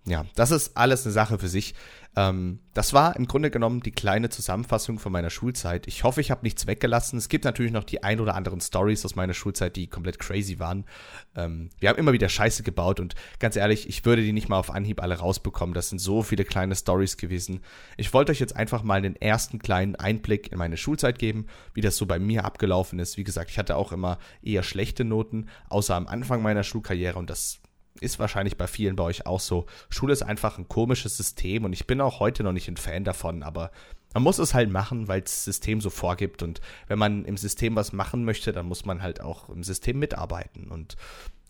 [0.07, 1.75] ja, das ist alles eine Sache für sich.
[2.15, 5.87] Ähm, das war im Grunde genommen die kleine Zusammenfassung von meiner Schulzeit.
[5.87, 7.19] Ich hoffe, ich habe nichts weggelassen.
[7.19, 10.59] Es gibt natürlich noch die ein oder anderen Stories aus meiner Schulzeit, die komplett crazy
[10.59, 10.87] waren.
[11.35, 14.59] Ähm, wir haben immer wieder Scheiße gebaut und ganz ehrlich, ich würde die nicht mal
[14.59, 15.75] auf Anhieb alle rausbekommen.
[15.75, 17.61] Das sind so viele kleine Stories gewesen.
[17.97, 21.81] Ich wollte euch jetzt einfach mal den ersten kleinen Einblick in meine Schulzeit geben, wie
[21.83, 23.17] das so bei mir abgelaufen ist.
[23.19, 27.29] Wie gesagt, ich hatte auch immer eher schlechte Noten, außer am Anfang meiner Schulkarriere und
[27.29, 27.61] das
[28.01, 29.67] ist wahrscheinlich bei vielen bei euch auch so.
[29.89, 33.05] Schule ist einfach ein komisches System und ich bin auch heute noch nicht ein Fan
[33.05, 33.71] davon, aber
[34.15, 37.77] man muss es halt machen, weil das System so vorgibt und wenn man im System
[37.77, 40.97] was machen möchte, dann muss man halt auch im System mitarbeiten und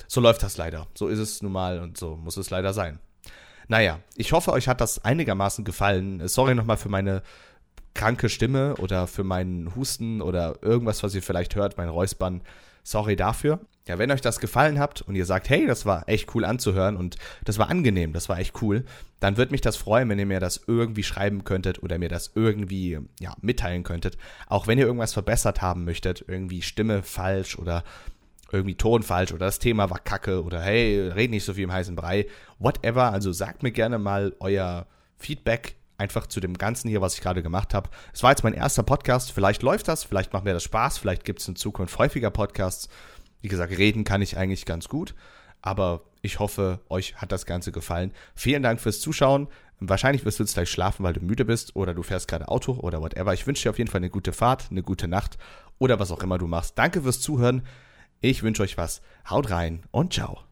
[0.09, 0.87] so läuft das leider.
[0.95, 2.99] So ist es nun mal und so muss es leider sein.
[3.69, 6.27] Naja, ich hoffe, euch hat das einigermaßen gefallen.
[6.29, 7.23] Sorry nochmal für meine
[7.95, 12.43] kranke Stimme oder für meinen Husten oder irgendwas, was ihr vielleicht hört, mein Räuspern.
[12.87, 13.59] Sorry dafür.
[13.89, 16.97] Ja, wenn euch das gefallen habt und ihr sagt, hey, das war echt cool anzuhören
[16.97, 18.85] und das war angenehm, das war echt cool,
[19.19, 22.31] dann würde mich das freuen, wenn ihr mir das irgendwie schreiben könntet oder mir das
[22.37, 24.19] irgendwie ja, mitteilen könntet.
[24.47, 27.83] Auch wenn ihr irgendwas verbessert haben möchtet, irgendwie Stimme falsch oder
[28.53, 31.73] irgendwie Ton falsch oder das Thema war kacke oder hey, red nicht so viel im
[31.73, 32.27] heißen Brei,
[32.61, 33.13] whatever.
[33.13, 34.87] Also sagt mir gerne mal euer
[35.19, 37.91] Feedback einfach zu dem Ganzen hier, was ich gerade gemacht habe.
[38.13, 39.33] Es war jetzt mein erster Podcast.
[39.33, 42.89] Vielleicht läuft das, vielleicht macht mir das Spaß, vielleicht gibt es in Zukunft häufiger Podcasts.
[43.41, 45.15] Wie gesagt, reden kann ich eigentlich ganz gut.
[45.63, 48.13] Aber ich hoffe, euch hat das Ganze gefallen.
[48.35, 49.49] Vielen Dank fürs Zuschauen.
[49.79, 52.73] Wahrscheinlich wirst du jetzt gleich schlafen, weil du müde bist oder du fährst gerade Auto
[52.75, 53.35] oder whatever.
[53.35, 55.39] Ich wünsche dir auf jeden Fall eine gute Fahrt, eine gute Nacht
[55.79, 56.79] oder was auch immer du machst.
[56.79, 57.63] Danke fürs Zuhören.
[58.21, 59.03] Ich wünsche euch was.
[59.29, 60.46] Haut rein und ciao.